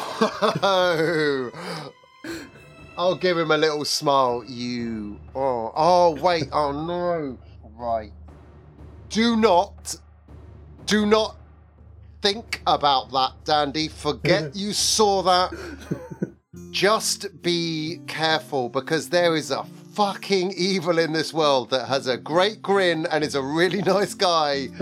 [2.98, 4.44] I'll give him a little smile.
[4.46, 5.20] You.
[5.34, 6.50] Oh, oh wait.
[6.52, 7.38] Oh no.
[7.78, 8.12] Right.
[9.08, 9.96] Do not.
[10.86, 11.38] Do not
[12.22, 13.88] think about that, Dandy.
[13.88, 15.54] Forget you saw that.
[16.72, 19.64] Just be careful because there is a
[20.00, 24.14] fucking evil in this world that has a great grin and is a really nice
[24.14, 24.70] guy.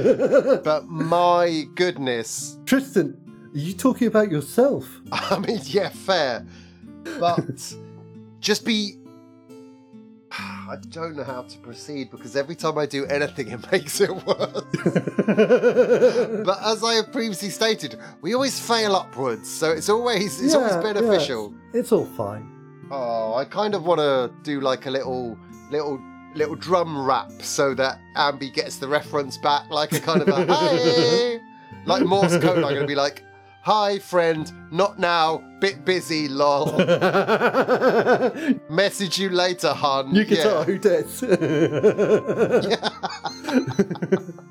[0.63, 2.59] but my goodness.
[2.67, 3.17] Tristan,
[3.51, 4.87] are you talking about yourself?
[5.11, 6.45] I mean, yeah, fair.
[7.19, 7.73] But
[8.39, 8.97] just be.
[10.31, 14.11] I don't know how to proceed because every time I do anything, it makes it
[14.11, 14.65] worse.
[16.45, 20.73] but as I have previously stated, we always fail upwards, so it's always it's always
[20.73, 21.55] Yeah, yeah, beneficial.
[21.73, 22.56] It's all fine.
[22.89, 25.37] Oh, I kind of want to do like a little,
[25.71, 25.99] little,
[26.35, 31.41] little drum rap so that Ambi gets the reference back, like a kind of a
[31.85, 32.57] like Morse code.
[32.57, 33.23] I'm going to be like,
[33.63, 36.77] "Hi, friend, not now, bit busy, lol.
[38.69, 40.63] Message you later, hun." You guitar, Yeah.
[40.63, 41.21] who dis?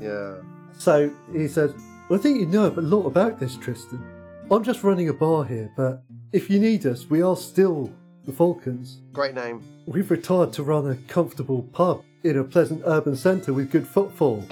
[0.00, 0.36] Yeah.
[0.78, 1.72] So he says,
[2.10, 4.02] I think you know a lot about this, Tristan.
[4.50, 6.02] I'm just running a bar here, but
[6.32, 7.92] if you need us, we are still
[8.24, 8.98] the Falcons.
[9.12, 9.62] Great name.
[9.86, 14.44] We've retired to run a comfortable pub in a pleasant urban centre with good footfall,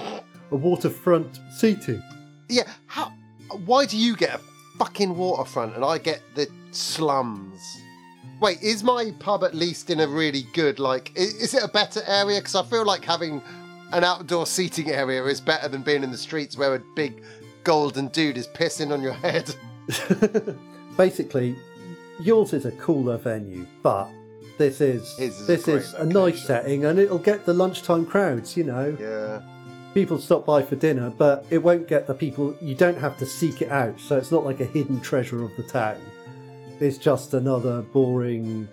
[0.51, 2.01] a waterfront seating.
[2.49, 2.63] Yeah.
[2.87, 3.13] How?
[3.65, 4.39] Why do you get a
[4.77, 7.61] fucking waterfront and I get the slums?
[8.41, 11.11] Wait, is my pub at least in a really good like?
[11.15, 12.39] i- Is it a better area?
[12.39, 13.41] Because I feel like having
[13.91, 17.23] an outdoor seating area is better than being in the streets where a big
[17.63, 19.53] golden dude is pissing on your head.
[20.97, 21.55] Basically,
[22.21, 24.09] yours is a cooler venue, but
[24.57, 26.45] this is His is a this great is a nice location.
[26.45, 28.55] setting, and it'll get the lunchtime crowds.
[28.57, 29.41] You know, Yeah.
[29.93, 32.55] people stop by for dinner, but it won't get the people.
[32.61, 35.55] You don't have to seek it out, so it's not like a hidden treasure of
[35.57, 35.97] the town.
[36.79, 38.67] It's just another boring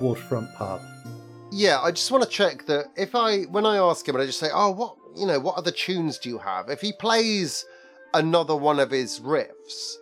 [0.00, 0.80] waterfront pub.
[1.52, 4.26] Yeah, I just want to check that if I, when I ask him, and I
[4.26, 7.64] just say, "Oh, what you know, what other tunes do you have?" If he plays
[8.14, 9.96] another one of his riffs,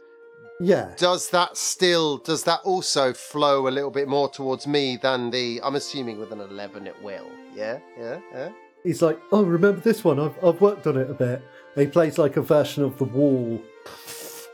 [0.61, 5.31] Yeah, does that still, does that also flow a little bit more towards me than
[5.31, 5.61] the?
[5.63, 7.31] I'm assuming with an eleven, it will.
[7.55, 8.49] Yeah, yeah, yeah.
[8.83, 10.19] he's like, "Oh, remember this one?
[10.19, 11.43] I've I've worked on it a bit."
[11.77, 13.63] And he plays like a version of the Wall.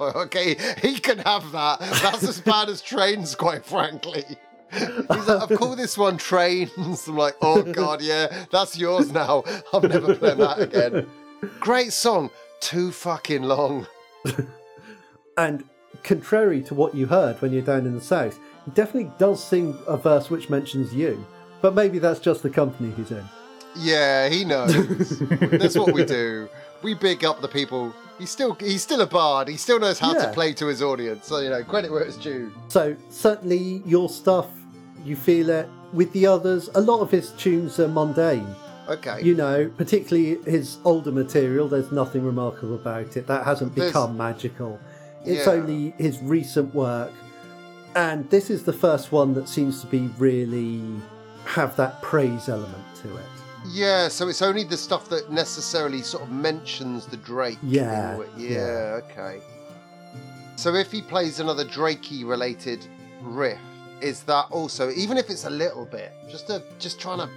[0.01, 1.79] Okay, he can have that.
[1.79, 4.25] That's as bad as trains, quite frankly.
[4.73, 7.07] He's like, I've called this one trains.
[7.07, 9.45] I'm like, oh god, yeah, that's yours now.
[9.73, 11.07] I'm never playing that again.
[11.61, 12.31] Great song,
[12.61, 13.87] too fucking long.
[15.37, 15.65] And
[16.05, 19.77] contrary to what you heard when you're down in the south, he definitely does sing
[19.89, 21.27] a verse which mentions you.
[21.61, 23.25] But maybe that's just the company he's in.
[23.77, 25.19] Yeah, he knows.
[25.41, 26.49] That's what we do.
[26.85, 27.93] We big up the people.
[28.21, 29.49] He's still he's still a bard.
[29.49, 31.27] He still knows how to play to his audience.
[31.27, 32.53] So you know, credit where it's due.
[32.69, 34.47] So certainly your stuff,
[35.05, 35.69] you feel it.
[35.93, 38.47] With the others, a lot of his tunes are mundane.
[38.89, 39.23] Okay.
[39.23, 43.27] You know, particularly his older material, there's nothing remarkable about it.
[43.27, 44.79] That hasn't There's- become magical.
[45.25, 45.53] It's Yeah.
[45.53, 47.13] only his recent work.
[47.97, 50.83] And this is the first one that seems to be really
[51.45, 53.25] have that praise element to it.
[53.67, 57.59] Yeah, so it's only the stuff that necessarily sort of mentions the Drake.
[57.63, 58.51] Yeah, yeah.
[58.51, 59.41] Yeah, okay.
[60.57, 62.87] So if he plays another Drakey related
[63.23, 63.59] riff,
[64.01, 67.29] is that also even if it's a little bit, just a just trying to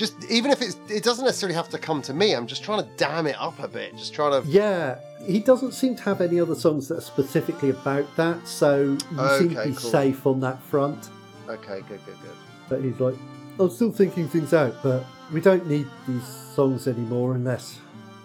[0.00, 2.82] just even if it's it doesn't necessarily have to come to me, I'm just trying
[2.82, 3.94] to dam it up a bit.
[3.98, 7.68] Just trying to Yeah, he doesn't seem to have any other songs that are specifically
[7.68, 9.74] about that, so you seem to be cool.
[9.74, 11.10] safe on that front.
[11.50, 12.36] Okay, good, good, good.
[12.70, 13.14] But he's like,
[13.58, 17.78] I'm still thinking things out, but we don't need these songs anymore unless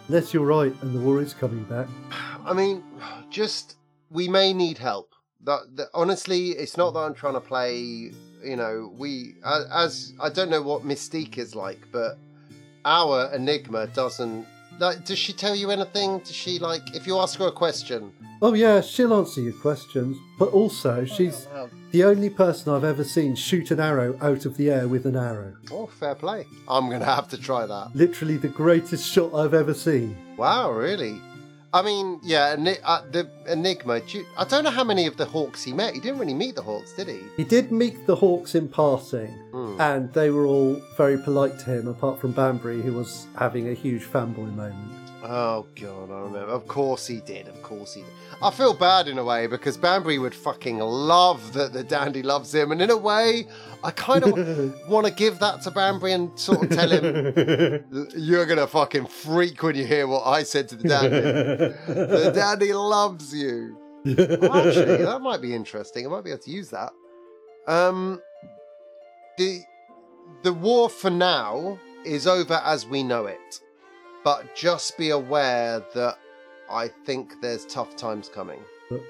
[0.07, 1.87] unless you're right and the war is coming back.
[2.45, 2.83] I mean,
[3.29, 3.75] just
[4.09, 5.13] we may need help.
[5.43, 8.13] That, that honestly, it's not that I'm trying to play.
[8.43, 12.17] You know, we as I don't know what Mystique is like, but
[12.83, 14.45] our Enigma doesn't.
[14.77, 16.19] Like, does she tell you anything?
[16.19, 18.11] Does she like if you ask her a question?
[18.41, 23.05] Oh yeah, she'll answer your questions, but also she's Oh, the only person I've ever
[23.05, 25.53] seen shoot an arrow out of the air with an arrow.
[25.71, 26.45] oh, fair play.
[26.67, 27.95] I'm gonna have to try that.
[27.95, 30.17] Literally the greatest shot I've ever seen.
[30.35, 31.21] Wow, really?
[31.75, 32.55] I mean, yeah,
[32.85, 34.01] uh, the Enigma.
[34.37, 35.93] I don't know how many of the Hawks he met.
[35.93, 37.19] He didn't really meet the Hawks, did he?
[37.35, 39.75] He did meet the Hawks in passing, Hmm.
[39.81, 43.73] and they were all very polite to him, apart from Banbury, who was having a
[43.73, 45.04] huge fanboy moment.
[45.27, 46.39] Oh god, I remember.
[46.51, 47.47] Of course he did.
[47.47, 48.11] Of course he did.
[48.43, 52.53] I feel bad in a way because Banbury would fucking love that the dandy loves
[52.53, 53.47] him, and in a way,
[53.83, 58.45] I kind of want to give that to Banbury and sort of tell him, "You're
[58.45, 61.19] gonna fucking freak when you hear what I said to the dandy.
[61.93, 66.05] the dandy loves you." Actually, that might be interesting.
[66.05, 66.91] I might be able to use that.
[67.67, 68.21] Um,
[69.39, 69.61] the
[70.43, 73.59] the war for now is over as we know it,
[74.25, 76.17] but just be aware that
[76.69, 78.59] I think there's tough times coming.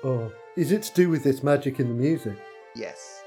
[0.04, 2.38] Oh, is it to do with this magic in the music?
[2.76, 3.24] Yes.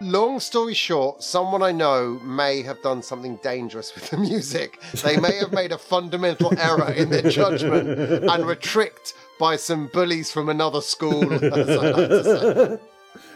[0.00, 4.80] Long story short, someone I know may have done something dangerous with the music.
[5.04, 7.88] They may have made a fundamental error in their judgment
[8.24, 11.32] and were tricked by some bullies from another school.
[11.32, 12.78] as I like to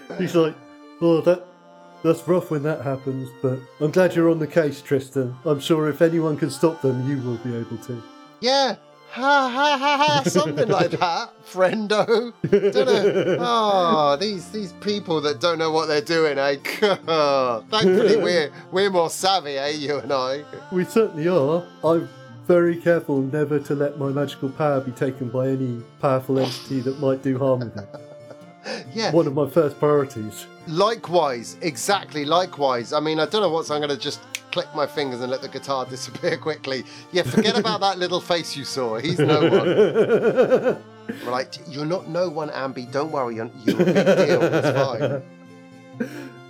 [0.08, 0.16] say.
[0.18, 0.54] He's like,
[1.02, 1.46] oh, that
[2.02, 5.36] that's rough when that happens, but I'm glad you're on the case, Tristan.
[5.44, 8.02] I'm sure if anyone can stop them, you will be able to.
[8.40, 8.76] Yeah.
[9.12, 12.32] Ha ha ha ha, something like that, friendo.
[12.48, 13.36] Don't know.
[13.40, 16.56] Oh, these these people that don't know what they're doing, eh?
[16.62, 19.70] Thankfully, we're we're more savvy, eh?
[19.70, 20.44] You and I.
[20.70, 21.66] We certainly are.
[21.82, 22.08] I'm
[22.46, 27.00] very careful never to let my magical power be taken by any powerful entity that
[27.00, 28.09] might do harm with it.
[28.94, 29.12] Yeah.
[29.12, 30.46] One of my first priorities.
[30.66, 32.92] Likewise, exactly likewise.
[32.92, 35.30] I mean, I don't know what, so I'm going to just click my fingers and
[35.30, 36.84] let the guitar disappear quickly.
[37.12, 38.98] Yeah, forget about that little face you saw.
[38.98, 40.84] He's no one.
[41.24, 42.90] We're like, you're not no one, Ambi.
[42.90, 44.42] Don't worry, you're, you're a big deal.
[44.42, 45.22] It's fine.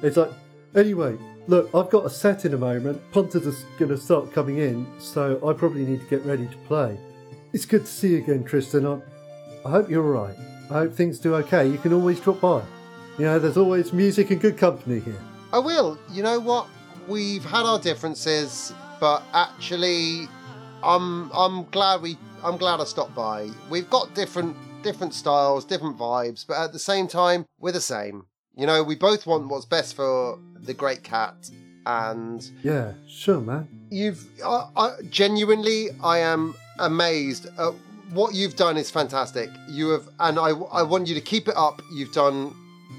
[0.02, 0.30] It's like,
[0.74, 3.00] anyway, look, I've got a set in a moment.
[3.12, 6.56] Punters are going to start coming in, so I probably need to get ready to
[6.68, 6.98] play.
[7.52, 8.86] It's good to see you again, Tristan.
[8.86, 9.00] I,
[9.64, 10.36] I hope you're all right.
[10.70, 11.68] I hope things do okay.
[11.68, 12.62] You can always drop by.
[13.18, 15.20] You know, there's always music and good company here.
[15.52, 15.98] I will.
[16.10, 16.68] You know what?
[17.08, 20.28] We've had our differences, but actually,
[20.82, 23.50] I'm I'm glad we I'm glad I stopped by.
[23.68, 28.26] We've got different different styles, different vibes, but at the same time, we're the same.
[28.56, 31.50] You know, we both want what's best for the great cat,
[31.84, 33.66] and Yeah, sure, man.
[33.90, 37.74] you've I, I, genuinely I am amazed at
[38.12, 39.50] what you've done is fantastic.
[39.68, 41.82] You have, and I I want you to keep it up.
[41.92, 42.54] You've done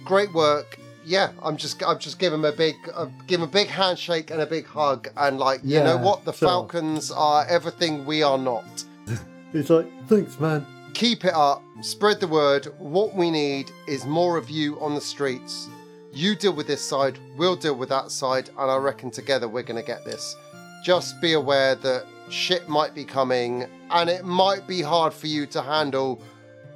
[0.06, 0.78] great work.
[1.06, 4.42] Yeah, I'm just I'm just him a big uh, give him a big handshake and
[4.42, 6.48] a big hug, and like you know what, the sure.
[6.48, 8.86] Falcons are everything we are not.
[9.54, 10.66] It's like, thanks, man.
[10.94, 12.68] Keep it up, spread the word.
[12.78, 15.68] What we need is more of you on the streets.
[16.14, 19.64] You deal with this side, we'll deal with that side, and I reckon together we're
[19.64, 20.38] going to get this.
[20.86, 25.46] Just be aware that shit might be coming and it might be hard for you
[25.48, 26.22] to handle,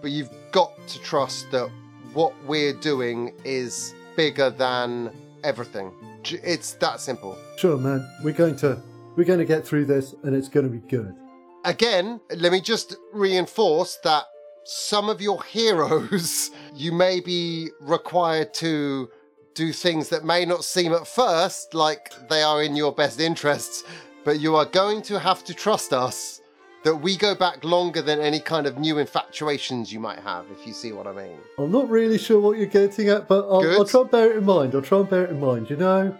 [0.01, 1.69] but you've got to trust that
[2.13, 5.11] what we're doing is bigger than
[5.43, 5.91] everything.
[6.23, 7.37] It's that simple.
[7.57, 8.07] Sure, man.
[8.23, 8.81] We're going to
[9.15, 11.15] we're going to get through this, and it's going to be good.
[11.63, 14.25] again, let me just reinforce that
[14.65, 19.09] some of your heroes, you may be required to
[19.53, 23.83] do things that may not seem at first like they are in your best interests,
[24.25, 26.41] but you are going to have to trust us
[26.83, 30.67] that we go back longer than any kind of new infatuations you might have, if
[30.67, 31.37] you see what I mean.
[31.57, 34.37] I'm not really sure what you're getting at, but I'll, I'll try and bear it
[34.37, 34.75] in mind.
[34.75, 35.69] I'll try and bear it in mind.
[35.69, 36.17] You know,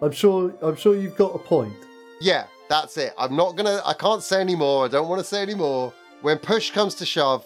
[0.00, 1.74] I'm sure I'm sure you've got a point.
[2.20, 3.12] Yeah, that's it.
[3.18, 4.86] I'm not gonna, I can't say any more.
[4.86, 5.92] I don't want to say any more.
[6.22, 7.44] When push comes to shove,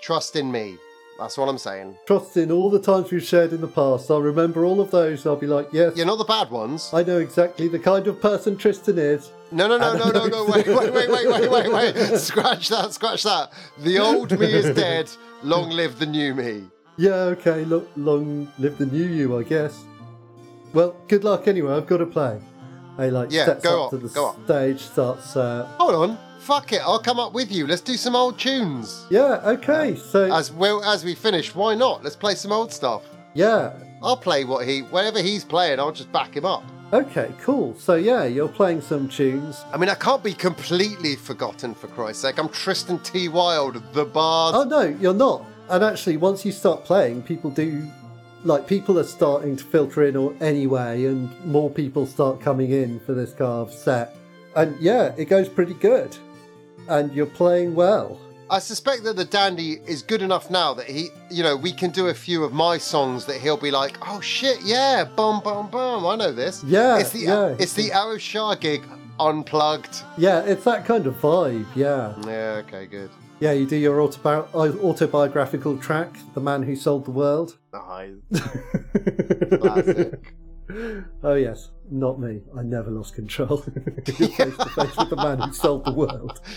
[0.00, 0.76] trust in me.
[1.18, 1.96] That's what I'm saying.
[2.06, 4.10] Trust in all the times we've shared in the past.
[4.10, 5.24] I'll remember all of those.
[5.26, 6.90] I'll be like, yes, You're not the bad ones.
[6.92, 9.30] I know exactly the kind of person Tristan is.
[9.52, 12.18] No, no, no, no, no, no, wait, wait, wait, wait, wait, wait, wait.
[12.18, 13.52] Scratch that, scratch that.
[13.78, 15.08] The old me is dead.
[15.44, 16.64] Long live the new me.
[16.96, 17.64] Yeah, okay.
[17.64, 19.84] Look, long live the new you, I guess.
[20.72, 21.74] Well, good luck anyway.
[21.74, 22.40] I've got to play.
[22.96, 25.36] Hey, like Yeah, steps go up on, to the stage, starts.
[25.36, 26.18] Uh, Hold on.
[26.44, 26.82] Fuck it.
[26.82, 27.66] I'll come up with you.
[27.66, 29.06] Let's do some old tunes.
[29.10, 29.96] yeah, okay.
[29.96, 32.04] So As well as we finish, why not?
[32.04, 33.02] Let's play some old stuff.
[33.32, 33.72] yeah,
[34.02, 36.62] I'll play what he, whatever he's playing, I'll just back him up.
[36.92, 37.74] okay, cool.
[37.78, 39.64] So yeah, you're playing some tunes.
[39.72, 42.38] I mean, I can't be completely forgotten for Christ's sake.
[42.38, 43.28] I'm Tristan T.
[43.28, 44.54] Wild, the bard.
[44.54, 45.46] Oh no, you're not.
[45.70, 47.88] And actually, once you start playing, people do
[48.44, 53.00] like people are starting to filter in or anyway, and more people start coming in
[53.00, 54.14] for this kind of set.
[54.54, 56.14] And yeah, it goes pretty good.
[56.88, 58.20] And you're playing well.
[58.50, 61.90] I suspect that the dandy is good enough now that he, you know, we can
[61.90, 65.70] do a few of my songs that he'll be like, oh shit, yeah, bum bum
[65.70, 66.62] bum, I know this.
[66.62, 67.56] Yeah, it's the yeah.
[67.58, 68.82] it's the Arashar gig
[69.18, 70.02] unplugged.
[70.18, 71.64] Yeah, it's that kind of vibe.
[71.74, 73.10] Yeah, Yeah, okay, good.
[73.40, 73.52] yeah.
[73.52, 78.12] You do your autobi- uh, autobiographical track, "The Man Who Sold the World." Nice,
[79.60, 80.34] classic.
[81.22, 82.40] Oh yes, not me.
[82.56, 83.56] I never lost control.
[84.06, 86.40] face to face with the man who sold the world.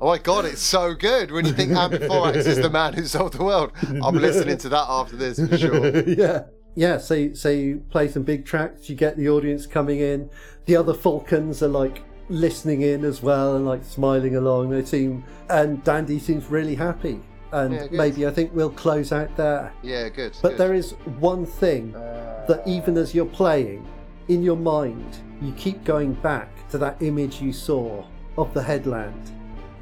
[0.00, 3.32] Oh my god, it's so good when you think Amphiforax is the man who sold
[3.32, 3.72] the world.
[4.00, 6.04] I'm listening to that after this for sure.
[6.04, 6.44] yeah.
[6.76, 10.30] Yeah, so you, so you play some big tracks, you get the audience coming in.
[10.66, 14.70] The other Falcons are like listening in as well and like smiling along.
[14.70, 17.20] They seem and Dandy seems really happy.
[17.52, 19.72] And Yeah, maybe I think we'll close out there.
[19.82, 20.36] Yeah, good.
[20.42, 20.58] But good.
[20.58, 23.86] there is one thing that uh, even as you're playing,
[24.28, 28.04] in your mind, you keep going back to that image you saw
[28.36, 29.30] of the headland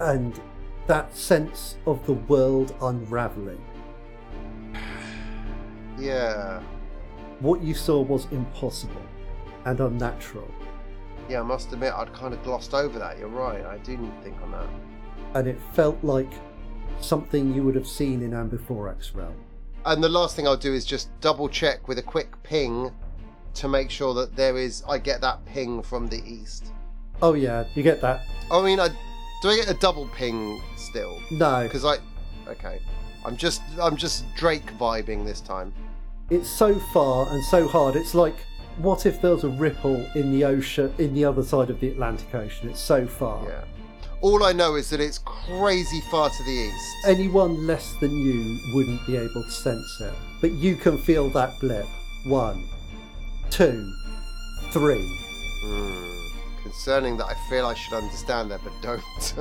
[0.01, 0.39] and
[0.87, 3.61] that sense of the world unraveling.
[5.99, 6.61] Yeah.
[7.41, 9.03] What you saw was impossible
[9.65, 10.49] and unnatural,
[11.29, 13.19] Yeah, I must admit, I'd kind of glossed over that.
[13.19, 13.65] You're right.
[13.65, 14.69] I didn't think on that.
[15.35, 16.31] and it felt like
[17.01, 19.35] something you would have seen in Ambiphorax realm.
[19.85, 22.91] And the last thing I'll do is just double check with a quick ping
[23.55, 24.83] to make sure that there is.
[24.89, 26.73] I get that ping from the east.
[27.23, 28.23] Oh yeah, you get that?
[28.51, 28.89] I mean, I
[29.43, 31.21] do I get a double ping still?
[31.31, 31.97] No, Because I,
[32.49, 32.81] okay,
[33.25, 35.73] I'm just I'm just Drake vibing this time.
[36.31, 37.95] it's so far and so hard.
[37.97, 38.37] It's like,
[38.79, 42.35] what if there's a ripple in the ocean, in the other side of the Atlantic
[42.35, 42.69] Ocean?
[42.69, 43.45] It's so far.
[43.49, 43.65] Yeah.
[44.27, 46.97] All I know is that it's crazy far to the east.
[47.07, 50.13] Anyone less than you wouldn't be able to sense it.
[50.41, 51.87] But you can feel that blip.
[52.25, 52.65] One,
[53.51, 53.89] two,
[54.73, 55.07] three.
[55.63, 59.35] Hmm, Concerning that I feel I should understand that, but don't.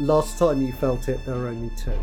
[0.00, 1.96] Last time you felt it, there were only two.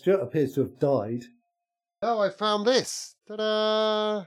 [0.00, 1.24] Stuart appears to have died.
[2.00, 3.16] oh, I found this.
[3.28, 4.24] Ta-da!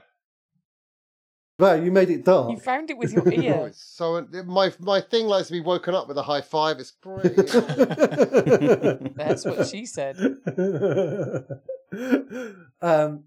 [1.58, 2.52] Wow, you made it dark.
[2.52, 3.66] You found it with your ear.
[3.66, 6.78] it's so my my thing likes to be woken up with a high five.
[6.78, 7.34] It's great.
[9.16, 10.16] That's what she said.
[12.80, 13.24] um.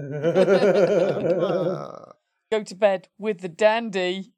[0.00, 2.12] Ah.
[2.50, 4.32] Go to bed with the dandy.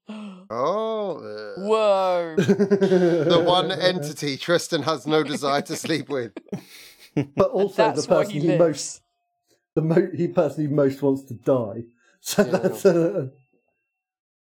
[0.51, 2.35] Oh, uh, Whoa.
[2.37, 6.33] the one entity Tristan has no desire to sleep with.
[7.37, 9.01] but also the person he he, most
[9.75, 11.85] the mo- he person who most wants to die.
[12.23, 12.51] So Yeah.
[12.59, 13.29] that's uh,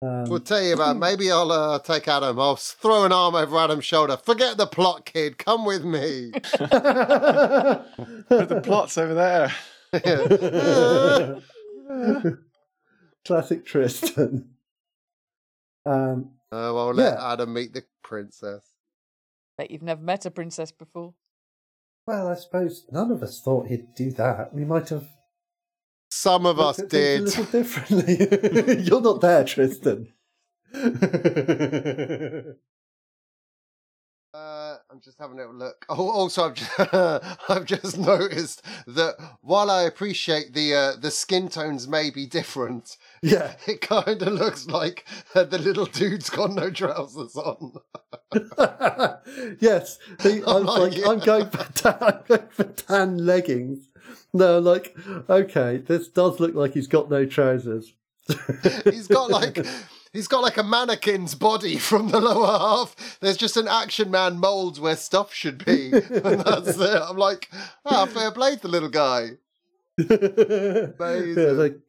[0.00, 0.96] um, We'll tell you about.
[1.06, 2.38] Maybe I'll uh, take Adam.
[2.38, 4.16] I'll throw an arm over Adam's shoulder.
[4.16, 5.38] Forget the plot, kid.
[5.38, 6.30] Come with me.
[8.28, 9.52] the plot's over there.
[13.24, 14.53] classic Tristan.
[15.86, 17.32] Um, Oh, I'll let Yeah.
[17.32, 18.62] Adam meet the princess.
[19.58, 21.14] Bet you've never met a princess before.
[22.06, 24.52] well, I suppose none of us thought he'd do that.
[24.54, 25.08] We might have
[26.10, 27.38] Some of us looked at things did.
[27.38, 28.82] a little differently.
[28.84, 30.12] You're not there, Tristan.
[34.32, 35.86] Uh, I'm just having a little look.
[35.88, 36.70] Oh, also, I've just,
[37.48, 42.96] I've just noticed that while I appreciate the uh, the skin tones may be different,
[43.24, 43.54] yeah.
[43.66, 47.72] it kind of looks like uh, the little dude's got no trousers on.
[49.60, 51.08] yes, the, I I'm like, like, yeah.
[51.08, 53.88] I'm going for tan, I'm going for tan leggings.
[54.32, 54.96] No, like,
[55.28, 57.92] okay, this does look like he's got no trousers.
[58.84, 59.64] He's got like
[60.12, 63.18] he's got like a mannequin's body from the lower half.
[63.20, 67.02] There's just an action man mold where stuff should be, and that's it.
[67.02, 67.50] I'm like,
[67.84, 69.32] ah, fair play to the little guy.
[69.98, 71.80] yeah, the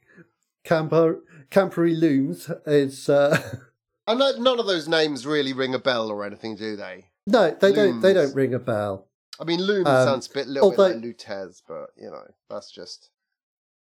[0.66, 1.22] camper
[1.52, 3.58] campery looms is uh,
[4.08, 7.06] And no- none of those names really ring a bell or anything, do they?
[7.28, 9.08] no, they don't they don't ring a bell.
[9.40, 12.24] I mean, Loom Um, sounds a bit little although- bit like Lutez, but you know,
[12.50, 13.10] that's just.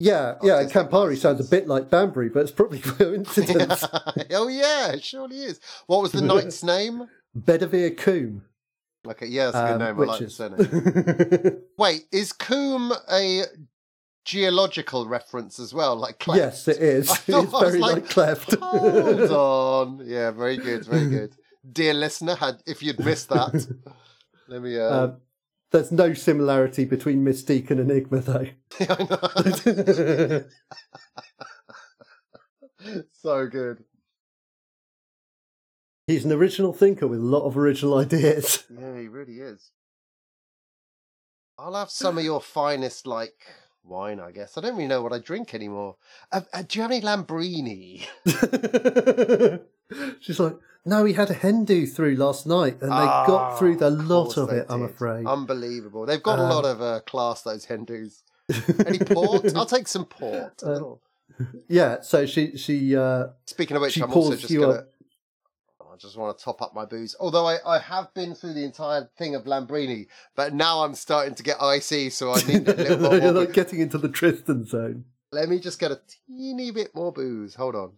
[0.03, 3.85] Yeah, yeah, and Campari sounds a bit like Banbury, but it's probably coincidence.
[4.31, 5.61] oh yeah, it surely is.
[5.89, 7.09] What was the knight's name?
[7.37, 8.43] Bedivere Coombe.
[9.07, 10.01] Okay, yeah, that's a good um, name.
[10.01, 11.63] I like the is surname.
[11.79, 13.43] Wait, is Coombe a
[14.31, 15.97] geological reference as well?
[15.97, 16.39] Like cleft?
[16.39, 17.11] yes, it is.
[17.11, 18.55] It's thought- I was very like, like, cleft.
[18.55, 20.03] Hold on.
[20.07, 21.35] Yeah, very good, very good.
[21.73, 23.67] Dear listener, had if you'd missed that,
[24.49, 24.79] let me.
[24.79, 25.17] Uh, Um,
[25.73, 28.47] there's no similarity between Mystique and Enigma, though.
[33.13, 33.85] So good.
[36.07, 38.65] He's an original thinker with a lot of original ideas.
[38.71, 39.71] Yeah, he really is.
[41.59, 43.35] I'll have some of your finest, like
[43.85, 44.57] wine, I guess.
[44.57, 45.97] I don't really know what I drink anymore.
[46.33, 48.07] Uh, uh, do you have any Lambrini?
[50.21, 53.77] She's like, no, he had a hen do through last night, and they got through
[53.77, 54.67] the Ah, of lot of they it.
[54.69, 55.27] I'm afraid.
[55.27, 56.07] Unbelievable.
[56.07, 58.23] They've got a Um, lot of uh, class, those Hindus.
[58.87, 59.55] Any port?
[59.55, 60.63] I'll take some port.
[60.63, 60.95] Uh,
[61.69, 62.01] yeah.
[62.01, 64.69] So she she uh, Speaking of which, she I'm also just gonna.
[64.73, 64.90] up.
[66.01, 67.15] I just want to top up my booze.
[67.21, 71.35] Although I, I have been through the entire thing of Lambrini, but now I'm starting
[71.35, 73.45] to get icy, so I need a little bit You're more.
[73.45, 75.05] not getting into the Tristan zone.
[75.31, 77.55] Let me just get a teeny bit more booze.
[77.57, 77.93] Hold on.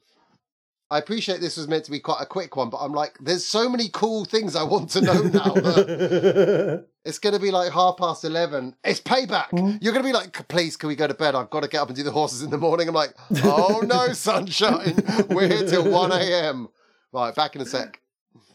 [0.90, 3.46] I appreciate this was meant to be quite a quick one, but I'm like, there's
[3.46, 5.54] so many cool things I want to know now.
[7.04, 8.74] it's going to be like half past 11.
[8.82, 9.50] It's payback.
[9.50, 9.76] Hmm?
[9.80, 11.36] You're going to be like, please, can we go to bed?
[11.36, 12.88] I've got to get up and do the horses in the morning.
[12.88, 13.14] I'm like,
[13.44, 14.96] oh no, sunshine.
[15.30, 16.68] We're here till 1 a.m.
[17.12, 18.00] Right, back in a sec.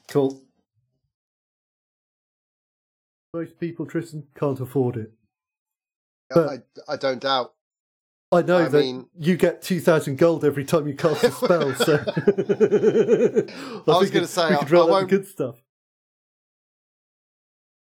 [0.08, 0.42] cool.
[3.34, 5.12] Most people, Tristan, can't afford it.
[6.36, 6.58] I,
[6.88, 7.54] I don't doubt.
[8.32, 11.74] I know I that mean- you get 2,000 gold every time you cast a spell,
[11.76, 11.94] so.
[13.88, 15.56] I, was gonna say, we I- could roll I out won't- good stuff.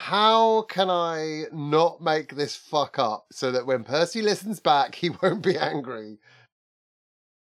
[0.00, 5.10] How can I not make this fuck up so that when Percy listens back, he
[5.10, 6.18] won't be angry?